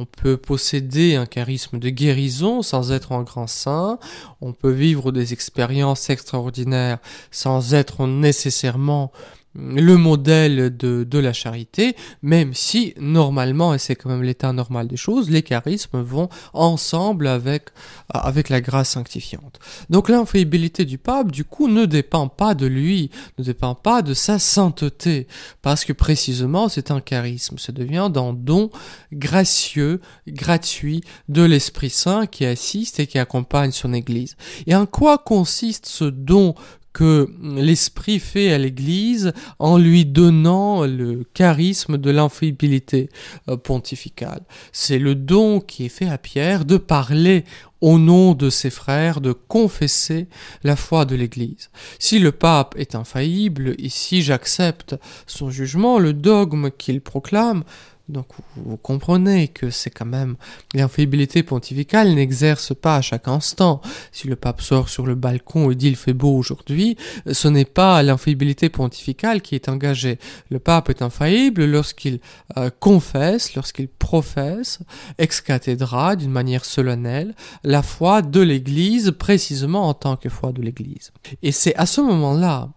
On 0.00 0.04
peut 0.04 0.36
posséder 0.36 1.16
un 1.16 1.26
charisme 1.26 1.80
de 1.80 1.88
guérison 1.88 2.62
sans 2.62 2.92
être 2.92 3.10
un 3.10 3.22
grand 3.22 3.48
saint. 3.48 3.98
On 4.40 4.52
peut 4.52 4.70
vivre 4.70 5.10
des 5.10 5.32
expériences 5.32 6.08
extraordinaires 6.08 6.98
sans 7.32 7.74
être 7.74 8.06
nécessairement 8.06 9.10
le 9.58 9.96
modèle 9.96 10.76
de, 10.76 11.04
de 11.04 11.18
la 11.18 11.32
charité, 11.32 11.96
même 12.22 12.54
si 12.54 12.94
normalement, 12.98 13.74
et 13.74 13.78
c'est 13.78 13.96
quand 13.96 14.08
même 14.08 14.22
l'état 14.22 14.52
normal 14.52 14.86
des 14.86 14.96
choses, 14.96 15.30
les 15.30 15.42
charismes 15.42 16.00
vont 16.00 16.28
ensemble 16.52 17.26
avec, 17.26 17.70
avec 18.08 18.48
la 18.48 18.60
grâce 18.60 18.90
sanctifiante. 18.90 19.58
Donc 19.90 20.08
l'infaillibilité 20.08 20.84
du 20.84 20.98
pape, 20.98 21.32
du 21.32 21.44
coup, 21.44 21.68
ne 21.68 21.86
dépend 21.86 22.28
pas 22.28 22.54
de 22.54 22.66
lui, 22.66 23.10
ne 23.38 23.44
dépend 23.44 23.74
pas 23.74 24.02
de 24.02 24.14
sa 24.14 24.38
sainteté, 24.38 25.26
parce 25.62 25.84
que 25.84 25.92
précisément 25.92 26.68
c'est 26.68 26.90
un 26.90 27.00
charisme, 27.00 27.58
ça 27.58 27.72
devient 27.72 27.98
un 27.98 28.10
don 28.10 28.70
gracieux, 29.12 30.00
gratuit 30.26 31.02
de 31.28 31.42
l'Esprit 31.42 31.90
Saint 31.90 32.26
qui 32.26 32.44
assiste 32.44 33.00
et 33.00 33.06
qui 33.06 33.18
accompagne 33.18 33.72
son 33.72 33.92
Église. 33.92 34.36
Et 34.66 34.74
en 34.74 34.86
quoi 34.86 35.18
consiste 35.18 35.86
ce 35.86 36.04
don 36.04 36.54
que 36.92 37.30
l'Esprit 37.42 38.18
fait 38.18 38.52
à 38.52 38.58
l'Église 38.58 39.32
en 39.58 39.78
lui 39.78 40.04
donnant 40.04 40.84
le 40.84 41.24
charisme 41.34 41.98
de 41.98 42.10
l'infaillibilité 42.10 43.08
euh, 43.48 43.56
pontificale. 43.56 44.42
C'est 44.72 44.98
le 44.98 45.14
don 45.14 45.60
qui 45.60 45.84
est 45.84 45.90
fait 45.90 46.08
à 46.08 46.18
Pierre 46.18 46.64
de 46.64 46.76
parler 46.76 47.44
au 47.80 47.98
nom 47.98 48.34
de 48.34 48.50
ses 48.50 48.70
frères, 48.70 49.20
de 49.20 49.32
confesser 49.32 50.26
la 50.64 50.76
foi 50.76 51.04
de 51.04 51.14
l'Église. 51.14 51.70
Si 51.98 52.18
le 52.18 52.32
pape 52.32 52.74
est 52.76 52.94
infaillible 52.94 53.74
et 53.78 53.88
si 53.88 54.22
j'accepte 54.22 54.96
son 55.26 55.50
jugement, 55.50 55.98
le 55.98 56.12
dogme 56.12 56.70
qu'il 56.76 57.00
proclame, 57.00 57.62
Donc 58.08 58.26
vous 58.56 58.76
comprenez 58.78 59.48
que 59.48 59.70
c'est 59.70 59.90
quand 59.90 60.06
même 60.06 60.36
l'infaillibilité 60.74 61.42
pontificale 61.42 62.14
n'exerce 62.14 62.74
pas 62.74 62.96
à 62.96 63.02
chaque 63.02 63.28
instant. 63.28 63.82
Si 64.12 64.28
le 64.28 64.36
pape 64.36 64.62
sort 64.62 64.88
sur 64.88 65.06
le 65.06 65.14
balcon 65.14 65.70
et 65.70 65.74
dit 65.74 65.88
il 65.88 65.96
fait 65.96 66.14
beau 66.14 66.34
aujourd'hui, 66.36 66.96
ce 67.30 67.48
n'est 67.48 67.64
pas 67.66 68.02
l'infaillibilité 68.02 68.70
pontificale 68.70 69.42
qui 69.42 69.54
est 69.54 69.68
engagée. 69.68 70.18
Le 70.50 70.58
pape 70.58 70.88
est 70.88 71.02
infaillible 71.02 71.66
lorsqu'il 71.66 72.20
euh, 72.56 72.70
confesse, 72.80 73.54
lorsqu'il 73.54 73.88
professe 73.88 74.78
ex 75.18 75.40
cathedra 75.40 76.16
d'une 76.16 76.30
manière 76.30 76.64
solennelle 76.64 77.34
la 77.62 77.82
foi 77.82 78.22
de 78.22 78.40
l'Église 78.40 79.12
précisément 79.18 79.88
en 79.88 79.94
tant 79.94 80.16
que 80.16 80.28
foi 80.28 80.52
de 80.52 80.62
l'Église. 80.62 81.12
Et 81.42 81.52
c'est 81.52 81.74
à 81.76 81.86
ce 81.86 82.00
moment-là 82.00 82.70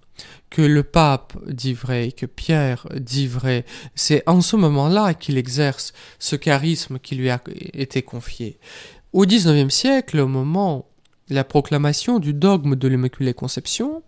que 0.49 0.61
le 0.61 0.83
pape 0.83 1.37
dit 1.47 1.73
vrai, 1.73 2.11
que 2.11 2.25
Pierre 2.25 2.87
dit 2.95 3.27
vrai, 3.27 3.65
c'est 3.95 4.23
en 4.27 4.41
ce 4.41 4.55
moment-là 4.57 5.13
qu'il 5.13 5.37
exerce 5.37 5.93
ce 6.19 6.35
charisme 6.35 6.99
qui 6.99 7.15
lui 7.15 7.29
a 7.29 7.41
été 7.73 8.01
confié. 8.01 8.59
Au 9.13 9.25
XIXe 9.25 9.73
siècle, 9.73 10.19
au 10.19 10.27
moment 10.27 10.87
de 11.29 11.35
la 11.35 11.43
proclamation 11.43 12.19
du 12.19 12.33
dogme 12.33 12.75
de 12.75 12.87
l'Immaculée 12.87 13.33
Conception, 13.33 14.03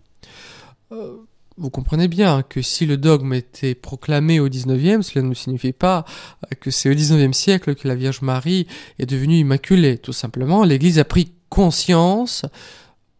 euh, 0.91 1.17
vous 1.57 1.69
comprenez 1.69 2.07
bien 2.07 2.41
que 2.41 2.61
si 2.61 2.85
le 2.85 2.97
dogme 2.97 3.33
était 3.33 3.75
proclamé 3.75 4.39
au 4.39 4.49
XIXe, 4.49 5.05
cela 5.05 5.23
ne 5.23 5.33
signifie 5.33 5.71
pas 5.71 6.03
que 6.59 6.71
c'est 6.71 6.89
au 6.89 6.95
XIXe 6.95 7.35
siècle 7.35 7.75
que 7.75 7.87
la 7.87 7.95
Vierge 7.95 8.21
Marie 8.21 8.67
est 8.97 9.05
devenue 9.05 9.37
immaculée. 9.37 9.97
Tout 9.97 10.13
simplement, 10.13 10.63
l'Église 10.63 10.99
a 10.99 11.05
pris 11.05 11.31
conscience 11.49 12.43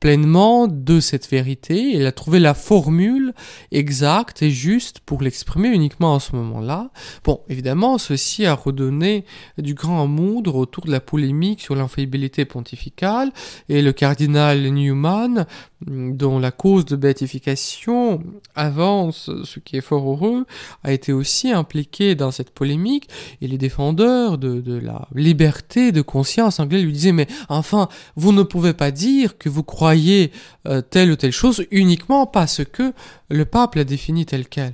pleinement 0.04 0.68
de 0.68 1.00
cette 1.00 1.30
vérité. 1.30 1.96
Elle 1.96 2.06
a 2.08 2.12
trouvé 2.12 2.42
la 2.42 2.54
formule 2.54 3.34
exacte 3.72 4.42
et 4.42 4.52
juste 4.52 5.00
pour 5.00 5.22
l'exprimer 5.22 5.70
uniquement 5.70 6.14
à 6.14 6.20
ce 6.20 6.36
moment-là. 6.36 6.90
Bon, 7.24 7.40
évidemment, 7.48 7.98
ceci 7.98 8.46
a 8.46 8.54
redonné 8.54 9.24
du 9.58 9.76
grand 9.76 10.06
moudre 10.08 10.56
autour 10.56 10.84
de 10.84 10.92
la 10.92 11.00
polémique 11.00 11.62
sur 11.62 11.74
l'infaillibilité 11.74 12.44
pontificale 12.44 13.32
et 13.70 13.82
le 13.82 13.94
cardinal 13.94 14.68
Newman 14.74 15.46
dont 15.88 16.40
la 16.40 16.52
cause 16.52 16.86
de 16.86 16.96
béatification 16.96 18.22
avance, 18.56 19.30
ce 19.44 19.60
qui 19.60 19.78
est 19.78 19.82
fort 19.82 20.10
heureux, 20.10 20.46
a 20.84 20.92
été 20.92 21.14
aussi 21.14 21.52
impliqué 21.52 22.16
dans 22.16 22.32
cette 22.32 22.52
polémique, 22.52 23.10
et 23.42 23.48
les 23.48 23.58
défendeurs 23.58 24.38
de, 24.38 24.80
la 24.80 25.08
liberté 25.14 25.92
de 25.92 26.02
conscience 26.02 26.60
anglais 26.60 26.82
lui 26.82 26.94
disaient, 26.94 27.12
mais 27.12 27.28
enfin, 27.50 27.90
vous 28.16 28.32
ne 28.32 28.44
pouvez 28.44 28.74
pas 28.74 28.92
dire 28.92 29.38
que 29.38 29.50
vous 29.50 29.64
croyez 29.64 30.32
euh, 30.68 30.82
telle 30.82 31.12
ou 31.12 31.16
telle 31.16 31.32
chose 31.32 31.66
uniquement 31.72 32.26
parce 32.26 32.64
que 32.64 32.94
le 33.30 33.46
pape 33.46 33.76
l'a 33.76 33.84
défini 33.84 34.26
tel 34.26 34.48
quel. 34.48 34.74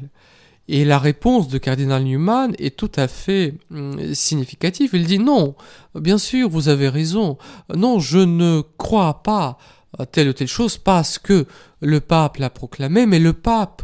Et 0.72 0.86
la 0.86 1.00
réponse 1.00 1.48
de 1.48 1.58
cardinal 1.58 2.04
Newman 2.04 2.54
est 2.60 2.76
tout 2.76 2.92
à 2.96 3.08
fait 3.08 3.56
hum, 3.72 4.14
significative. 4.14 4.92
Il 4.94 5.08
dit 5.08 5.18
non, 5.18 5.56
bien 5.96 6.20
sûr, 6.20 6.48
vous 6.48 6.70
avez 6.70 6.90
raison. 6.90 7.40
Non, 7.76 7.98
je 8.00 8.20
ne 8.20 8.62
crois 8.78 9.24
pas 9.24 9.58
telle 10.12 10.30
ou 10.30 10.34
telle 10.34 10.48
chose 10.48 10.78
parce 10.78 11.18
que 11.18 11.46
le 11.82 12.00
pape 12.00 12.38
l'a 12.38 12.50
proclamé, 12.50 13.06
mais 13.06 13.20
le 13.20 13.34
pape 13.34 13.84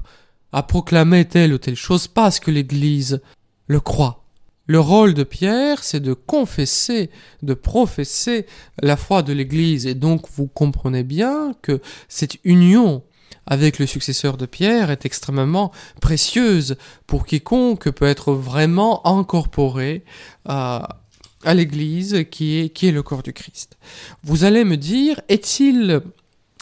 a 0.51 0.63
proclamé 0.63 1.25
telle 1.25 1.53
ou 1.53 1.57
telle 1.57 1.75
chose 1.75 2.07
parce 2.07 2.39
que 2.39 2.51
l'Église 2.51 3.21
le 3.67 3.79
croit. 3.79 4.23
Le 4.67 4.79
rôle 4.79 5.13
de 5.13 5.23
Pierre, 5.23 5.83
c'est 5.83 5.99
de 5.99 6.13
confesser, 6.13 7.11
de 7.43 7.53
professer 7.53 8.47
la 8.81 8.97
foi 8.97 9.21
de 9.21 9.31
l'Église, 9.31 9.85
et 9.85 9.93
donc 9.93 10.25
vous 10.35 10.47
comprenez 10.47 11.03
bien 11.03 11.53
que 11.61 11.81
cette 12.07 12.37
union 12.43 13.03
avec 13.47 13.77
le 13.77 13.85
successeur 13.85 14.37
de 14.37 14.47
Pierre 14.47 14.89
est 14.89 15.05
extrêmement 15.05 15.71
précieuse 16.01 16.77
pour 17.05 17.25
quiconque 17.25 17.89
peut 17.91 18.07
être 18.07 18.33
vraiment 18.33 19.05
incorporé 19.05 20.03
à, 20.45 21.04
à 21.45 21.53
l'Église 21.53 22.25
qui 22.29 22.59
est, 22.59 22.69
qui 22.69 22.87
est 22.87 22.91
le 22.91 23.03
corps 23.03 23.23
du 23.23 23.33
Christ. 23.33 23.77
Vous 24.23 24.43
allez 24.43 24.65
me 24.65 24.77
dire, 24.77 25.21
est-il 25.29 26.01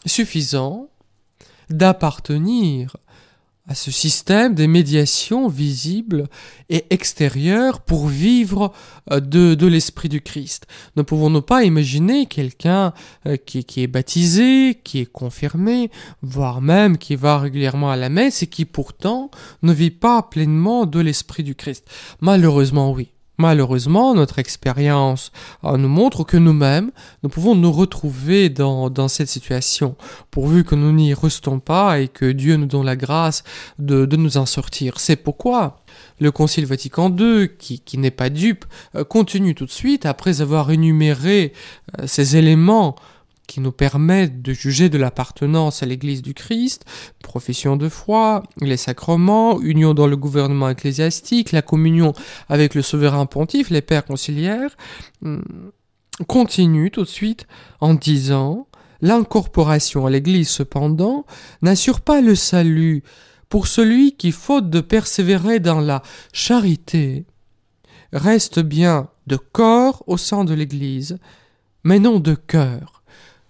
suffisant 0.05 0.89
d'appartenir 1.69 2.97
à 3.65 3.75
ce 3.75 3.91
système 3.91 4.55
des 4.55 4.67
médiations 4.67 5.47
visibles 5.47 6.27
et 6.69 6.83
extérieures 6.89 7.79
pour 7.79 8.07
vivre 8.07 8.73
euh, 9.09 9.21
de, 9.21 9.55
de 9.55 9.67
l'esprit 9.67 10.09
du 10.09 10.19
Christ? 10.19 10.67
Ne 10.97 11.01
pouvons-nous 11.01 11.41
pas 11.41 11.63
imaginer 11.63 12.25
quelqu'un 12.25 12.93
euh, 13.25 13.37
qui, 13.37 13.63
qui 13.63 13.81
est 13.81 13.87
baptisé, 13.87 14.77
qui 14.83 14.99
est 14.99 15.05
confirmé, 15.05 15.89
voire 16.21 16.59
même 16.59 16.97
qui 16.97 17.15
va 17.15 17.39
régulièrement 17.39 17.89
à 17.89 17.95
la 17.95 18.09
messe 18.09 18.43
et 18.43 18.47
qui 18.47 18.65
pourtant 18.65 19.31
ne 19.61 19.71
vit 19.71 19.91
pas 19.91 20.23
pleinement 20.23 20.85
de 20.85 20.99
l'esprit 20.99 21.43
du 21.43 21.55
Christ? 21.55 21.89
Malheureusement 22.19 22.91
oui. 22.91 23.11
Malheureusement, 23.39 24.13
notre 24.13 24.37
expérience 24.37 25.31
euh, 25.63 25.77
nous 25.77 25.89
montre 25.89 26.23
que 26.23 26.37
nous-mêmes, 26.37 26.91
nous 27.23 27.29
pouvons 27.29 27.55
nous 27.55 27.71
retrouver 27.71 28.49
dans, 28.49 29.07
cette 29.07 29.27
situation, 29.27 29.95
pourvu 30.29 30.63
que 30.63 30.75
nous 30.75 30.91
n'y 30.91 31.15
restons 31.15 31.59
pas 31.59 31.99
et 31.99 32.07
que 32.07 32.31
Dieu 32.31 32.57
nous 32.57 32.67
donne 32.67 32.85
la 32.85 32.95
grâce 32.95 33.43
de, 33.79 34.05
nous 34.15 34.37
en 34.37 34.45
sortir. 34.45 34.99
C'est 34.99 35.15
pourquoi 35.15 35.79
le 36.19 36.31
Concile 36.31 36.67
Vatican 36.67 37.09
II, 37.15 37.49
qui, 37.57 37.79
qui 37.79 37.97
n'est 37.97 38.11
pas 38.11 38.29
dupe, 38.29 38.65
euh, 38.95 39.03
continue 39.03 39.55
tout 39.55 39.65
de 39.65 39.71
suite, 39.71 40.05
après 40.05 40.41
avoir 40.41 40.69
énuméré 40.69 41.53
euh, 41.99 42.05
ces 42.05 42.37
éléments 42.37 42.95
qui 43.53 43.59
nous 43.59 43.71
permettent 43.71 44.41
de 44.41 44.51
juger 44.51 44.89
de 44.89 44.97
l'appartenance 44.97 45.83
à 45.83 45.85
l'Église 45.85 46.23
du 46.23 46.33
Christ, 46.33 46.85
profession 47.21 47.77
de 47.77 47.87
foi, 47.87 48.41
les 48.59 48.77
sacrements, 48.77 49.61
union 49.61 49.93
dans 49.93 50.07
le 50.07 50.17
gouvernement 50.17 50.69
ecclésiastique, 50.69 51.51
la 51.51 51.61
communion 51.61 52.13
avec 52.49 52.73
le 52.73 52.81
souverain 52.81 53.27
pontife, 53.27 53.69
les 53.69 53.83
pères 53.83 54.05
conciliaires, 54.05 54.75
hmm, 55.21 55.37
continue 56.27 56.89
tout 56.89 57.03
de 57.03 57.07
suite 57.07 57.45
en 57.79 57.93
disant 57.93 58.67
L'incorporation 59.01 60.07
à 60.07 60.09
l'Église, 60.09 60.49
cependant, 60.49 61.27
n'assure 61.61 62.01
pas 62.01 62.21
le 62.21 62.33
salut 62.33 63.03
pour 63.49 63.67
celui 63.67 64.13
qui, 64.13 64.31
faute 64.31 64.71
de 64.71 64.81
persévérer 64.81 65.59
dans 65.59 65.79
la 65.79 66.01
charité, 66.31 67.27
reste 68.13 68.61
bien 68.61 69.09
de 69.27 69.35
corps 69.35 70.03
au 70.07 70.17
sein 70.17 70.43
de 70.43 70.55
l'Église, 70.55 71.19
mais 71.83 71.99
non 71.99 72.19
de 72.19 72.33
cœur. 72.33 73.02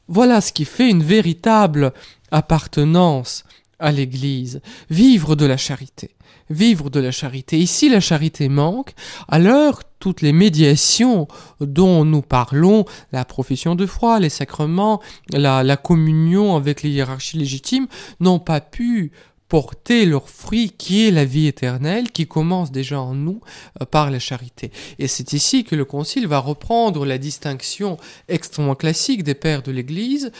Voilà 0.08 0.42
ce 0.42 0.52
qui 0.52 0.66
fait 0.66 0.90
une 0.90 1.04
véritable 1.04 1.94
appartenance 2.32 3.44
à 3.80 3.92
l'Église, 3.92 4.62
vivre 4.90 5.36
de 5.36 5.46
la 5.46 5.58
charité, 5.58 6.12
vivre 6.50 6.90
de 6.90 7.00
la 7.00 7.12
charité. 7.12 7.60
Et 7.62 7.66
si 7.66 7.90
la 7.90 8.00
charité 8.00 8.50
manque, 8.50 8.94
alors 9.28 9.82
toutes 10.00 10.22
les 10.22 10.34
médiations 10.34 11.28
dont 11.60 12.06
nous 12.06 12.22
parlons, 12.22 12.86
la 13.12 13.26
profession 13.26 13.76
de 13.76 13.86
foi, 13.86 14.20
les 14.20 14.30
sacrements, 14.30 15.02
la 15.32 15.78
communion 15.78 16.56
avec 16.56 16.84
les 16.84 16.90
hiérarchies 16.90 17.38
légitimes, 17.38 17.88
n'ont 18.20 18.40
pas 18.40 18.62
pu 18.62 19.12
porter 19.54 20.08
leur 20.08 20.30
fruit 20.30 20.72
qui 20.72 21.08
est 21.08 21.12
la 21.12 21.26
vie 21.26 21.46
éternelle, 21.46 22.10
qui 22.10 22.26
commence 22.26 22.72
déjà 22.72 23.00
en 23.00 23.14
nous 23.14 23.40
euh, 23.80 23.86
par 23.86 24.10
la 24.10 24.18
charité. 24.18 24.72
Et 24.98 25.08
c'est 25.08 25.32
ici 25.34 25.64
que 25.64 25.76
le 25.76 25.86
Concile 25.86 26.26
va 26.26 26.40
reprendre 26.40 27.06
la 27.06 27.20
distinction 27.20 27.98
extrêmement 28.30 28.74
classique 28.74 29.22
des 29.22 29.36
pères 29.36 29.62
de 29.62 29.72
l'Église, 29.72 30.32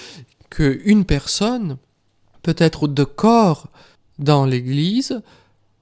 qu'une 0.50 1.06
personne 1.06 1.78
peut 2.42 2.56
être 2.58 2.88
de 2.88 3.04
corps 3.04 3.68
dans 4.18 4.48
l'Église, 4.48 5.22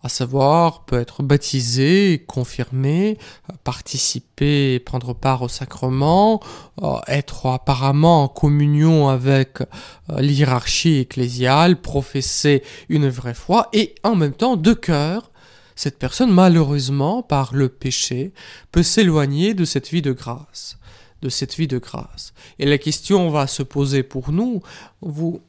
à 0.03 0.09
savoir 0.09 0.85
peut 0.85 0.99
être 0.99 1.23
baptisé, 1.23 2.23
confirmé, 2.27 3.17
participer, 3.63 4.79
prendre 4.79 5.13
part 5.13 5.41
au 5.43 5.47
sacrement, 5.47 6.41
euh, 6.81 6.97
être 7.07 7.47
apparemment 7.47 8.23
en 8.23 8.27
communion 8.27 9.09
avec 9.09 9.61
euh, 9.61 10.19
l'hierarchie 10.19 10.99
ecclésiale, 10.99 11.79
professer 11.79 12.63
une 12.89 13.09
vraie 13.09 13.33
foi, 13.33 13.69
et 13.73 13.95
en 14.03 14.15
même 14.15 14.33
temps, 14.33 14.57
de 14.57 14.73
cœur, 14.73 15.31
cette 15.75 15.99
personne, 15.99 16.31
malheureusement, 16.31 17.23
par 17.23 17.53
le 17.53 17.69
péché, 17.69 18.33
peut 18.71 18.83
s'éloigner 18.83 19.53
de 19.53 19.65
cette 19.65 19.89
vie 19.89 20.01
de 20.01 20.11
grâce 20.11 20.77
de 21.21 21.29
cette 21.29 21.55
vie 21.55 21.67
de 21.67 21.77
grâce. 21.77 22.33
Et 22.59 22.65
la 22.65 22.77
question 22.77 23.29
va 23.29 23.47
se 23.47 23.63
poser 23.63 24.03
pour 24.03 24.31
nous, 24.31 24.61
vous 25.01 25.41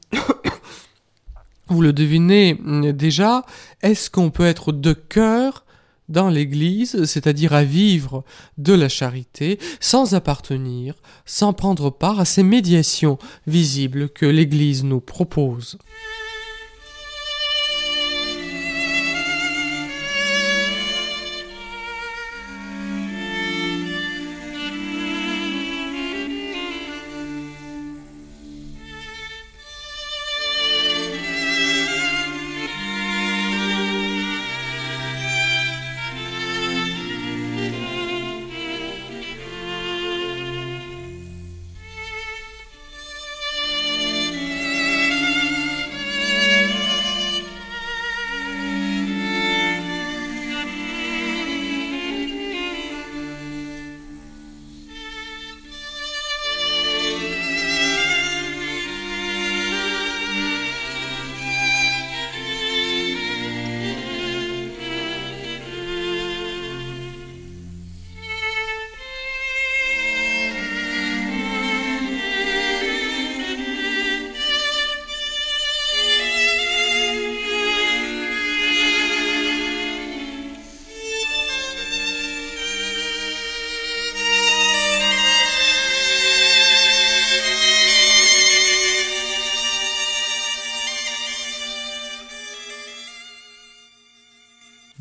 vous 1.72 1.82
le 1.82 1.92
devinez 1.92 2.54
mm, 2.54 2.92
déjà, 2.92 3.44
est-ce 3.82 4.11
qu'on 4.11 4.30
peut 4.30 4.46
être 4.46 4.72
de 4.72 4.92
cœur 4.92 5.64
dans 6.08 6.28
l'Église, 6.28 7.04
c'est-à-dire 7.04 7.54
à 7.54 7.64
vivre 7.64 8.24
de 8.58 8.74
la 8.74 8.88
charité, 8.88 9.58
sans 9.80 10.14
appartenir, 10.14 10.94
sans 11.24 11.52
prendre 11.52 11.90
part 11.90 12.20
à 12.20 12.24
ces 12.24 12.42
médiations 12.42 13.18
visibles 13.46 14.11
que 14.11 14.26
l'Église 14.26 14.85
nous 14.85 15.00
propose? 15.00 15.78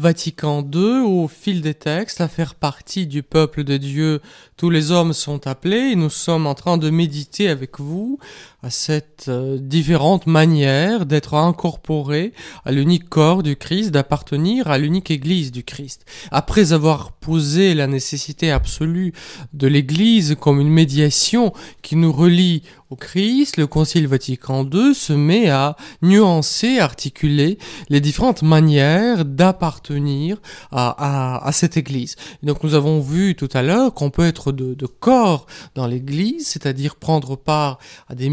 Vatican 0.02 0.68
II, 0.74 1.02
au 1.02 1.28
fil 1.28 1.62
des 1.62 1.76
textes, 1.76 2.22
à 2.22 2.28
faire 2.28 2.56
partie 2.56 3.06
du 3.06 3.22
peuple 3.22 3.64
de 3.64 3.78
Dieu. 3.78 4.20
Tous 4.58 4.72
les 4.72 4.90
hommes 4.90 5.14
sont 5.14 5.46
appelés 5.46 5.92
et 5.92 5.96
nous 5.96 6.10
sommes 6.10 6.48
en 6.48 6.56
train 6.56 6.80
de 6.80 6.90
méditer 6.90 7.50
avec 7.50 7.80
vous 7.80 8.18
à 8.64 8.70
cette 8.70 9.26
euh, 9.28 9.58
différente 9.60 10.28
manière 10.28 11.06
d'être 11.06 11.34
incorporé 11.34 12.34
à 12.64 12.72
l'unique 12.72 13.10
corps 13.10 13.42
du 13.42 13.56
Christ, 13.56 13.92
d'appartenir 13.92 14.70
à 14.70 14.78
l'unique 14.78 15.10
Église 15.10 15.52
du 15.52 15.64
Christ. 15.64 16.06
Après 16.32 16.74
avoir 16.74 17.12
posé 17.14 17.74
la 17.74 17.88
nécessité 17.88 18.52
absolue 18.52 19.14
de 19.54 19.68
l'Église 19.68 20.36
comme 20.40 20.60
une 20.60 20.70
médiation 20.70 21.54
qui 21.82 21.96
nous 21.96 22.12
relie 22.12 22.62
au 22.92 22.98
Christ, 22.98 23.56
le 23.56 23.68
Concile 23.68 24.06
Vatican 24.06 24.68
II 24.70 24.94
se 24.94 25.14
met 25.14 25.50
à 25.50 25.78
nuancer, 26.02 26.80
articuler 26.80 27.58
les 27.88 28.02
différentes 28.02 28.42
manières 28.42 29.24
d'appartenir 29.24 30.42
à, 30.72 31.50
cette 31.54 31.78
Église. 31.78 32.18
donc 32.44 32.64
nous 32.64 32.74
avons 32.74 33.00
vu 33.00 33.36
tout 33.36 33.48
à 33.54 33.62
l'heure 33.64 33.94
qu'on 33.94 34.10
peut 34.10 34.26
être 34.26 34.52
de, 34.52 34.86
corps 34.86 35.46
dans 35.74 35.88
l'Église, 35.88 36.48
c'est-à-dire 36.48 36.98
prendre 36.98 37.38
part 37.38 37.80
à 38.10 38.16
des 38.16 38.30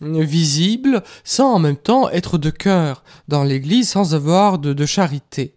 visibles, 0.00 1.02
sans 1.24 1.54
en 1.54 1.58
même 1.58 1.76
temps 1.76 2.08
être 2.10 2.38
de 2.38 2.50
cœur 2.50 3.04
dans 3.28 3.44
l'Église, 3.44 3.90
sans 3.90 4.14
avoir 4.14 4.58
de, 4.58 4.86
charité. 4.86 5.54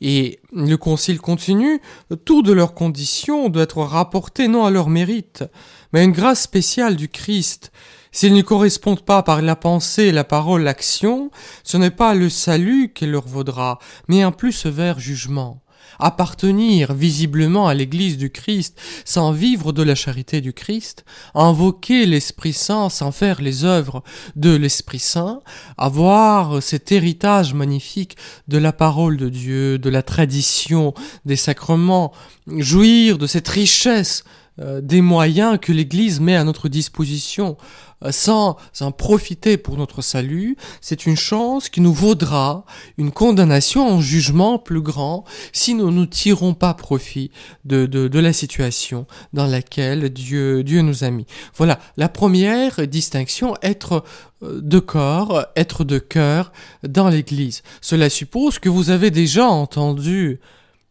Et 0.00 0.40
le 0.52 0.76
Concile 0.76 1.20
continue, 1.20 1.80
tout 2.24 2.42
de 2.42 2.52
leurs 2.52 2.74
conditions 2.74 3.48
doit 3.48 3.62
être 3.62 3.78
rapporté 3.78 4.48
non 4.48 4.64
à 4.64 4.70
leur 4.70 4.90
mérite, 4.90 5.44
mais 5.92 6.04
une 6.04 6.12
grâce 6.12 6.42
spéciale 6.42 6.96
du 6.96 7.08
Christ. 7.08 7.72
S'ils 8.12 8.34
ne 8.34 8.42
correspondent 8.42 9.04
pas 9.04 9.22
par 9.22 9.42
la 9.42 9.56
pensée, 9.56 10.12
la 10.12 10.24
parole, 10.24 10.62
l'action, 10.62 11.30
ce 11.64 11.76
n'est 11.76 11.90
pas 11.90 12.14
le 12.14 12.30
salut 12.30 12.92
qui 12.94 13.06
leur 13.06 13.26
vaudra, 13.26 13.78
mais 14.08 14.22
un 14.22 14.32
plus 14.32 14.52
sévère 14.52 14.98
jugement 14.98 15.62
appartenir 15.98 16.94
visiblement 16.94 17.68
à 17.68 17.74
l'Église 17.74 18.16
du 18.16 18.30
Christ 18.30 18.78
sans 19.04 19.32
vivre 19.32 19.72
de 19.72 19.82
la 19.82 19.94
charité 19.94 20.40
du 20.40 20.52
Christ, 20.52 21.04
invoquer 21.34 22.06
l'Esprit 22.06 22.52
Saint 22.52 22.88
sans 22.88 23.12
faire 23.12 23.40
les 23.40 23.64
œuvres 23.64 24.02
de 24.34 24.54
l'Esprit 24.54 24.98
Saint, 24.98 25.40
avoir 25.78 26.62
cet 26.62 26.92
héritage 26.92 27.54
magnifique 27.54 28.16
de 28.48 28.58
la 28.58 28.72
parole 28.72 29.16
de 29.16 29.28
Dieu, 29.28 29.78
de 29.78 29.90
la 29.90 30.02
tradition, 30.02 30.94
des 31.24 31.36
sacrements, 31.36 32.12
jouir 32.46 33.18
de 33.18 33.26
cette 33.26 33.48
richesse 33.48 34.24
euh, 34.58 34.80
des 34.80 35.00
moyens 35.00 35.58
que 35.60 35.72
l'Église 35.72 36.20
met 36.20 36.36
à 36.36 36.44
notre 36.44 36.68
disposition 36.68 37.56
euh, 38.04 38.12
sans 38.12 38.56
en 38.80 38.92
profiter 38.92 39.56
pour 39.56 39.76
notre 39.76 40.02
salut, 40.02 40.56
c'est 40.80 41.06
une 41.06 41.16
chance 41.16 41.68
qui 41.68 41.80
nous 41.80 41.92
vaudra 41.92 42.64
une 42.98 43.10
condamnation 43.10 43.88
en 43.88 44.00
jugement 44.00 44.58
plus 44.58 44.82
grand 44.82 45.24
si 45.52 45.74
nous 45.74 45.90
ne 45.90 46.04
tirons 46.04 46.54
pas 46.54 46.74
profit 46.74 47.30
de, 47.64 47.86
de, 47.86 48.08
de 48.08 48.18
la 48.18 48.32
situation 48.32 49.06
dans 49.32 49.46
laquelle 49.46 50.10
Dieu, 50.10 50.62
Dieu 50.62 50.82
nous 50.82 51.04
a 51.04 51.10
mis. 51.10 51.26
Voilà, 51.54 51.78
la 51.96 52.08
première 52.08 52.86
distinction, 52.86 53.54
être 53.62 54.04
euh, 54.42 54.60
de 54.62 54.78
corps, 54.78 55.46
être 55.56 55.84
de 55.84 55.98
cœur 55.98 56.52
dans 56.86 57.08
l'Église. 57.08 57.62
Cela 57.80 58.10
suppose 58.10 58.58
que 58.58 58.68
vous 58.68 58.90
avez 58.90 59.10
déjà 59.10 59.46
entendu 59.46 60.40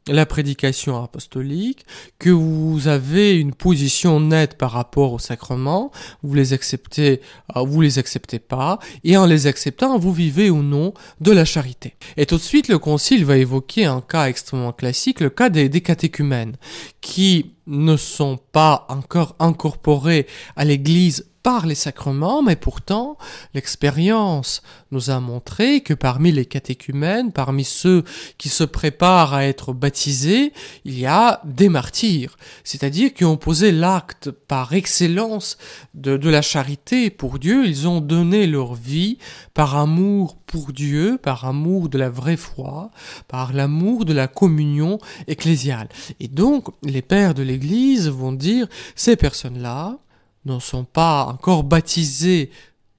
la 0.08 0.26
prédication 0.26 1.02
apostolique, 1.04 1.86
que 2.20 2.30
vous 2.30 2.88
avez 2.88 3.39
une 3.39 3.54
position 3.54 4.20
nette 4.20 4.58
par 4.58 4.72
rapport 4.72 5.13
au 5.13 5.20
sacrement, 5.20 5.91
vous 6.22 6.36
les 6.36 6.54
acceptez, 6.54 7.22
euh, 7.56 7.62
vous 7.62 7.82
les 7.82 7.98
acceptez 7.98 8.39
pas, 8.39 8.80
et 9.04 9.18
en 9.18 9.26
les 9.26 9.48
acceptant, 9.48 9.98
vous 9.98 10.13
vivez 10.13 10.50
ou 10.50 10.62
non 10.62 10.94
de 11.22 11.32
la 11.32 11.46
charité. 11.46 11.96
Et 12.18 12.26
tout 12.26 12.38
de 12.38 12.41
suite, 12.41 12.68
le 12.68 12.78
concile 12.78 13.26
va 13.26 13.38
évoquer 13.38 13.86
un 13.86 14.02
cas 14.02 14.28
extrêmement 14.28 14.74
classique, 14.74 15.22
le 15.22 15.30
cas 15.30 15.50
des, 15.50 15.70
des 15.70 15.82
catéchumènes, 15.82 16.56
qui 17.02 17.54
ne 17.68 17.98
sont 17.98 18.38
pas 18.52 18.86
encore 18.89 19.36
incorporés 19.39 20.28
à 20.56 20.65
l'église 20.65 21.26
par 21.45 21.67
les 21.67 21.75
sacrements, 21.75 22.41
mais 22.41 22.55
pourtant 22.55 23.19
l'expérience 23.53 24.63
nous 24.89 25.12
a 25.12 25.19
montré 25.19 25.81
que 25.81 25.93
parmi 25.93 26.31
les 26.31 26.47
catéchumènes, 26.47 27.31
parmi 27.31 27.63
ceux 27.63 28.03
qui 28.39 28.49
se 28.49 28.63
préparent 28.63 29.36
à 29.36 29.45
être 29.45 29.71
baptisés, 29.71 30.53
il 30.86 30.97
y 30.97 31.05
a 31.05 31.41
des 31.45 31.69
martyrs, 31.69 32.36
c'est-à-dire 32.63 33.13
qui 33.13 33.25
ont 33.25 33.38
posé 33.38 33.71
l'acte 33.71 34.31
par 34.31 34.73
excellence 34.73 35.60
de, 35.93 36.17
de 36.17 36.29
la 36.31 36.41
charité 36.41 37.12
pour 37.12 37.38
Dieu, 37.38 37.67
ils 37.67 37.88
ont 37.88 38.01
donné 38.01 38.47
leur 38.47 38.73
vie 38.73 39.19
par 39.53 39.75
amour 39.75 40.38
pour 40.47 40.73
Dieu, 40.73 41.19
par 41.21 41.45
amour 41.45 41.89
de 41.89 41.99
la 41.99 42.10
vraie 42.10 42.38
foi, 42.38 42.89
par 43.27 43.53
l'amour 43.53 44.05
de 44.05 44.13
la 44.13 44.27
communion 44.27 44.97
ecclésiale. 45.27 45.89
Et 46.19 46.27
donc 46.27 46.69
les 46.81 47.03
pères 47.03 47.36
de 47.36 47.43
l'Église 47.43 48.10
vont 48.10 48.31
dire 48.31 48.67
ces 48.95 49.15
personnes-là, 49.15 49.99
ne 50.45 50.60
sont 50.60 50.84
pas 50.84 51.25
encore 51.25 51.63
baptisés 51.63 52.51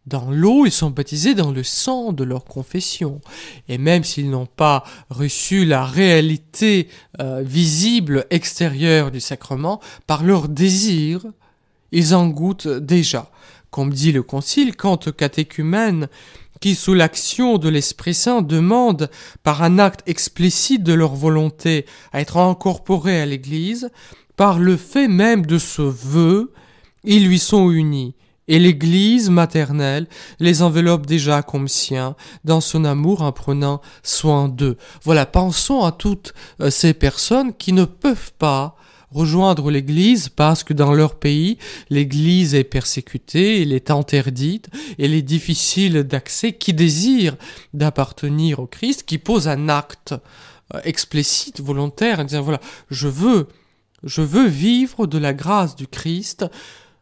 dans 0.07 0.31
l'eau, 0.31 0.67
ils 0.67 0.73
sont 0.73 0.91
baptisés 0.91 1.35
dans 1.35 1.51
le 1.51 1.65
sang 1.65 2.13
de 2.13 2.23
leur 2.23 2.45
confession. 2.45 3.21
Et 3.69 3.77
même 3.77 4.05
s'ils 4.05 4.31
n'ont 4.31 4.47
pas 4.47 4.85
reçu 5.11 5.65
la 5.65 5.85
réalité 5.85 6.89
euh, 7.21 7.43
visible 7.45 8.27
extérieure 8.31 9.11
du 9.11 9.21
sacrement, 9.21 9.81
par 10.07 10.23
leur 10.23 10.49
désir, 10.49 11.23
ils 11.91 12.15
en 12.15 12.29
goûtent 12.29 12.69
déjà. 12.69 13.31
Comme 13.71 13.93
dit 13.93 14.13
le 14.13 14.23
Concile, 14.23 14.77
quant 14.77 14.99
aux 15.07 15.13
catéchumènes 15.13 16.09
qui, 16.61 16.75
sous 16.75 16.95
l'action 16.95 17.59
de 17.59 17.69
l'Esprit 17.69 18.15
Saint, 18.15 18.43
demandent, 18.43 19.11
par 19.43 19.63
un 19.63 19.79
acte 19.79 20.09
explicite 20.09 20.83
de 20.85 20.95
leur 20.95 21.15
volonté, 21.15 21.85
à 22.13 22.21
être 22.21 22.39
incorporés 22.39 23.21
à 23.21 23.27
l'Église, 23.27 23.91
par 24.37 24.59
le 24.59 24.77
fait 24.77 25.09
même 25.09 25.45
de 25.45 25.59
ce 25.59 25.83
vœu, 25.83 26.53
ils 27.07 27.27
lui 27.27 27.39
sont 27.39 27.71
unis, 27.71 28.15
et 28.49 28.59
l'Église 28.59 29.31
maternelle 29.31 30.07
les 30.39 30.63
enveloppe 30.63 31.07
déjà 31.07 31.43
comme 31.43 31.69
siens 31.69 32.15
dans 32.45 32.61
son 32.61 32.85
amour 32.85 33.23
en 33.23 33.33
prenant 33.33 33.81
soin 34.03 34.49
d'eux. 34.49 34.77
Voilà, 35.03 35.27
pensons 35.27 35.83
à 35.83 35.93
toutes 35.93 36.35
euh, 36.61 36.71
ces 36.71 36.95
personnes 36.95 37.55
qui 37.55 37.73
ne 37.73 37.85
peuvent 37.85 38.33
pas 38.39 38.77
rejoindre 39.11 39.71
l'Église 39.71 40.29
parce 40.29 40.65
que 40.65 40.75
dans 40.75 40.93
leur 40.93 41.15
pays, 41.15 41.59
l'Église 41.91 42.55
est 42.55 42.65
persécutée, 42.65 43.63
elle 43.63 43.73
est 43.73 43.91
interdite, 43.91 44.69
elle 44.99 45.15
est 45.15 45.23
difficile 45.23 46.03
d'accès, 46.03 46.53
qui 46.53 46.75
désirent 46.75 47.37
d'appartenir 47.73 48.59
au 48.59 48.67
Christ, 48.67 49.05
qui 49.05 49.19
posent 49.19 49.49
un 49.49 49.69
acte 49.69 50.15
euh, 50.75 50.81
explicite, 50.85 51.61
volontaire, 51.61 52.21
en 52.21 52.25
disant 52.25 52.43
voilà, 52.43 52.61
je 52.91 53.09
veux, 53.09 53.49
je 54.03 54.23
veux 54.23 54.49
vivre 54.49 55.07
de 55.07 55.19
la 55.19 55.33
grâce 55.33 55.77
du 55.77 55.87
Christ, 55.87 56.47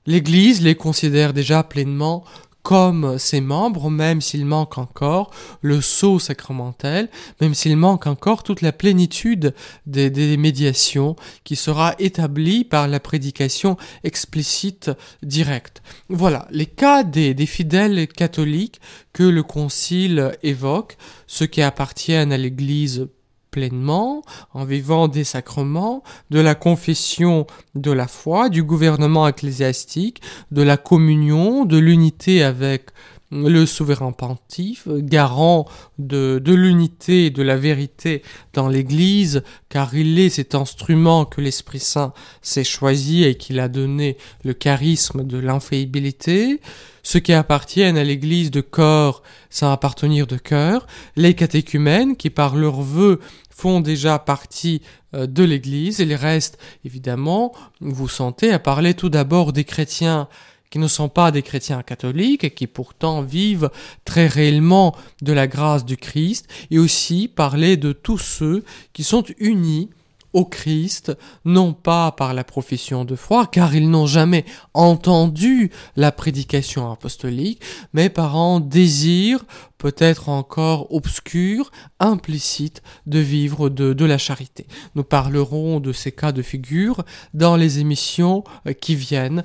L'Église 0.06 0.62
les 0.62 0.74
considère 0.74 1.32
déjà 1.32 1.62
pleinement 1.62 2.24
comme 2.64 3.18
ses 3.18 3.42
membres, 3.42 3.90
même 3.90 4.22
s'il 4.22 4.46
manque 4.46 4.78
encore 4.78 5.30
le 5.60 5.82
sceau 5.82 6.18
sacramentel, 6.18 7.10
même 7.42 7.52
s'il 7.52 7.76
manque 7.76 8.06
encore 8.06 8.42
toute 8.42 8.62
la 8.62 8.72
plénitude 8.72 9.54
des, 9.86 10.36
médiations 10.38 11.14
qui 11.44 11.56
sera 11.56 11.94
établie 11.98 12.64
par 12.64 12.88
la 12.88 13.00
prédication 13.00 13.76
explicite 14.02 14.90
directe. 15.22 15.82
Voilà, 16.08 16.48
les 16.50 16.66
cas 16.66 17.04
des 17.04 17.46
fidèles 17.46 18.08
catholiques 18.08 18.80
que 19.12 19.24
le 19.24 19.42
Concile 19.42 20.32
évoque, 20.42 20.96
ceux 21.26 21.46
qui 21.46 21.60
appartiennent 21.60 22.32
à 22.32 22.38
l'Église 22.38 23.08
pleinement 23.54 24.22
en 24.52 24.64
vivant 24.64 25.06
des 25.06 25.22
sacrements, 25.22 26.02
de 26.30 26.40
la 26.40 26.56
confession 26.56 27.46
de 27.76 27.92
la 27.92 28.08
foi, 28.08 28.48
du 28.48 28.64
gouvernement 28.64 29.28
ecclésiastique, 29.28 30.20
de 30.50 30.62
la 30.62 30.76
communion, 30.76 31.64
de 31.64 31.78
l'unité 31.78 32.42
avec 32.42 32.90
le 33.30 33.64
souverain 33.64 34.10
pontife, 34.10 34.88
garant 34.88 35.66
de, 35.98 36.40
l'unité 36.44 37.26
et 37.26 37.30
de 37.30 37.42
la 37.44 37.56
vérité 37.56 38.22
dans 38.54 38.68
l'Église, 38.68 39.44
car 39.68 39.94
il 39.94 40.18
est 40.18 40.30
cet 40.30 40.56
instrument 40.56 41.24
que 41.24 41.40
l'Esprit 41.40 41.78
Saint 41.78 42.12
s'est 42.42 42.64
choisi 42.64 43.22
et 43.22 43.36
qu'il 43.36 43.60
a 43.60 43.68
donné 43.68 44.16
le 44.44 44.52
charisme 44.52 45.24
de 45.24 45.38
l'infaillibilité, 45.38 46.60
ceux 47.04 47.20
qui 47.20 47.32
appartiennent 47.32 47.98
à 47.98 48.04
l'Église 48.04 48.50
de 48.50 48.62
corps 48.62 49.22
sans 49.50 49.70
appartenir 49.72 50.26
de 50.26 50.36
cœur, 50.36 50.86
les 51.16 51.34
catéchumènes 51.34 52.16
qui 52.16 52.30
par 52.30 52.56
leurs 52.56 52.80
vœux 52.80 53.20
font 53.54 53.80
déjà 53.80 54.18
partie 54.18 54.82
euh, 55.14 55.26
de 55.26 55.42
l'Église. 55.42 56.00
Et 56.00 56.04
les 56.04 56.16
restes, 56.16 56.58
évidemment, 56.84 57.52
vous 57.80 58.08
sentez 58.08 58.52
à 58.52 58.58
parler 58.58 58.94
tout 58.94 59.08
d'abord 59.08 59.52
des 59.52 59.64
chrétiens 59.64 60.28
qui 60.70 60.80
ne 60.80 60.88
sont 60.88 61.08
pas 61.08 61.30
des 61.30 61.42
chrétiens 61.42 61.84
catholiques 61.84 62.42
et 62.42 62.50
qui 62.50 62.66
pourtant 62.66 63.22
vivent 63.22 63.70
très 64.04 64.26
réellement 64.26 64.96
de 65.22 65.32
la 65.32 65.46
grâce 65.46 65.84
du 65.84 65.96
Christ 65.96 66.48
et 66.72 66.80
aussi 66.80 67.28
parler 67.28 67.76
de 67.76 67.92
tous 67.92 68.18
ceux 68.18 68.64
qui 68.92 69.04
sont 69.04 69.22
unis 69.38 69.90
au 70.34 70.44
Christ, 70.44 71.16
non 71.46 71.72
pas 71.72 72.12
par 72.12 72.34
la 72.34 72.44
profession 72.44 73.06
de 73.06 73.16
foi, 73.16 73.46
car 73.46 73.74
ils 73.74 73.88
n'ont 73.88 74.06
jamais 74.06 74.44
entendu 74.74 75.70
la 75.96 76.12
prédication 76.12 76.92
apostolique, 76.92 77.62
mais 77.94 78.10
par 78.10 78.36
un 78.36 78.60
désir 78.60 79.44
peut-être 79.84 80.30
encore 80.30 80.92
obscur, 80.94 81.70
implicite, 82.00 82.82
de 83.06 83.18
vivre 83.18 83.68
de, 83.68 83.92
de 83.92 84.04
la 84.06 84.16
charité. 84.16 84.66
Nous 84.94 85.04
parlerons 85.04 85.78
de 85.78 85.92
ces 85.92 86.10
cas 86.10 86.32
de 86.32 86.40
figure 86.40 87.04
dans 87.34 87.56
les 87.56 87.80
émissions 87.80 88.44
euh, 88.66 88.72
qui 88.72 88.94
viennent 88.94 89.44